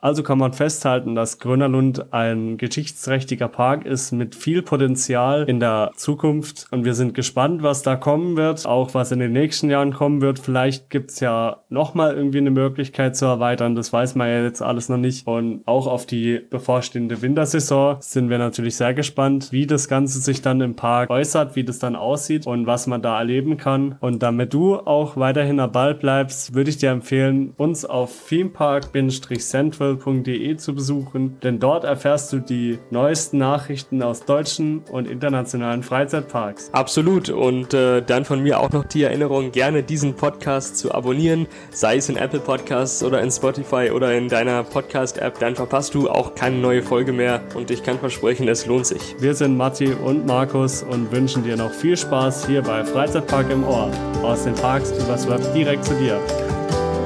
Also 0.06 0.22
kann 0.22 0.38
man 0.38 0.52
festhalten, 0.52 1.16
dass 1.16 1.40
Grönerlund 1.40 2.12
ein 2.12 2.58
geschichtsträchtiger 2.58 3.48
Park 3.48 3.84
ist 3.84 4.12
mit 4.12 4.36
viel 4.36 4.62
Potenzial 4.62 5.42
in 5.48 5.58
der 5.58 5.90
Zukunft 5.96 6.68
und 6.70 6.84
wir 6.84 6.94
sind 6.94 7.12
gespannt, 7.12 7.64
was 7.64 7.82
da 7.82 7.96
kommen 7.96 8.36
wird, 8.36 8.66
auch 8.66 8.94
was 8.94 9.10
in 9.10 9.18
den 9.18 9.32
nächsten 9.32 9.68
Jahren 9.68 9.92
kommen 9.92 10.20
wird. 10.20 10.38
Vielleicht 10.38 10.90
gibt's 10.90 11.18
ja 11.18 11.56
nochmal 11.70 12.14
irgendwie 12.14 12.38
eine 12.38 12.52
Möglichkeit 12.52 13.16
zu 13.16 13.24
erweitern, 13.24 13.74
das 13.74 13.92
weiß 13.92 14.14
man 14.14 14.28
ja 14.28 14.44
jetzt 14.44 14.62
alles 14.62 14.88
noch 14.88 14.96
nicht. 14.96 15.26
Und 15.26 15.66
auch 15.66 15.88
auf 15.88 16.06
die 16.06 16.38
bevorstehende 16.38 17.20
Wintersaison 17.20 17.96
sind 17.98 18.30
wir 18.30 18.38
natürlich 18.38 18.76
sehr 18.76 18.94
gespannt, 18.94 19.48
wie 19.50 19.66
das 19.66 19.88
Ganze 19.88 20.20
sich 20.20 20.40
dann 20.40 20.60
im 20.60 20.76
Park 20.76 21.10
äußert, 21.10 21.56
wie 21.56 21.64
das 21.64 21.80
dann 21.80 21.96
aussieht 21.96 22.46
und 22.46 22.68
was 22.68 22.86
man 22.86 23.02
da 23.02 23.18
erleben 23.18 23.56
kann. 23.56 23.96
Und 23.98 24.22
damit 24.22 24.54
du 24.54 24.76
auch 24.76 25.16
weiterhin 25.16 25.58
am 25.58 25.72
Ball 25.72 25.96
bleibst, 25.96 26.54
würde 26.54 26.70
ich 26.70 26.76
dir 26.76 26.90
empfehlen, 26.90 27.54
uns 27.56 27.84
auf 27.84 28.28
themepark-central 28.28 29.95
festival.de 29.96 30.56
zu 30.56 30.74
besuchen, 30.74 31.38
denn 31.42 31.58
dort 31.58 31.84
erfährst 31.84 32.32
du 32.32 32.38
die 32.38 32.78
neuesten 32.90 33.38
Nachrichten 33.38 34.02
aus 34.02 34.24
deutschen 34.24 34.82
und 34.90 35.08
internationalen 35.08 35.82
Freizeitparks. 35.82 36.70
Absolut 36.72 37.28
und 37.28 37.74
äh, 37.74 38.02
dann 38.02 38.24
von 38.24 38.42
mir 38.42 38.60
auch 38.60 38.70
noch 38.70 38.84
die 38.84 39.02
Erinnerung, 39.02 39.52
gerne 39.52 39.82
diesen 39.82 40.14
Podcast 40.14 40.78
zu 40.78 40.92
abonnieren, 40.92 41.46
sei 41.70 41.96
es 41.96 42.08
in 42.08 42.16
Apple 42.16 42.40
Podcasts 42.40 43.02
oder 43.02 43.20
in 43.20 43.30
Spotify 43.30 43.90
oder 43.90 44.14
in 44.14 44.28
deiner 44.28 44.62
Podcast-App, 44.64 45.38
dann 45.38 45.54
verpasst 45.54 45.94
du 45.94 46.08
auch 46.08 46.34
keine 46.34 46.56
neue 46.56 46.82
Folge 46.82 47.12
mehr 47.12 47.40
und 47.54 47.70
ich 47.70 47.82
kann 47.82 47.98
versprechen, 47.98 48.48
es 48.48 48.66
lohnt 48.66 48.86
sich. 48.86 49.16
Wir 49.18 49.34
sind 49.34 49.56
Matti 49.56 49.92
und 49.92 50.26
Markus 50.26 50.82
und 50.82 51.10
wünschen 51.12 51.42
dir 51.44 51.56
noch 51.56 51.72
viel 51.72 51.96
Spaß 51.96 52.46
hier 52.46 52.62
bei 52.62 52.84
Freizeitpark 52.84 53.50
im 53.50 53.64
Ohr. 53.64 53.90
Aus 54.22 54.44
den 54.44 54.54
Parks 54.54 54.92
übers 54.92 55.28
Web 55.28 55.40
direkt 55.54 55.84
zu 55.84 55.94
dir. 55.94 56.20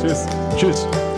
Tschüss. 0.00 0.26
Tschüss. 0.56 1.09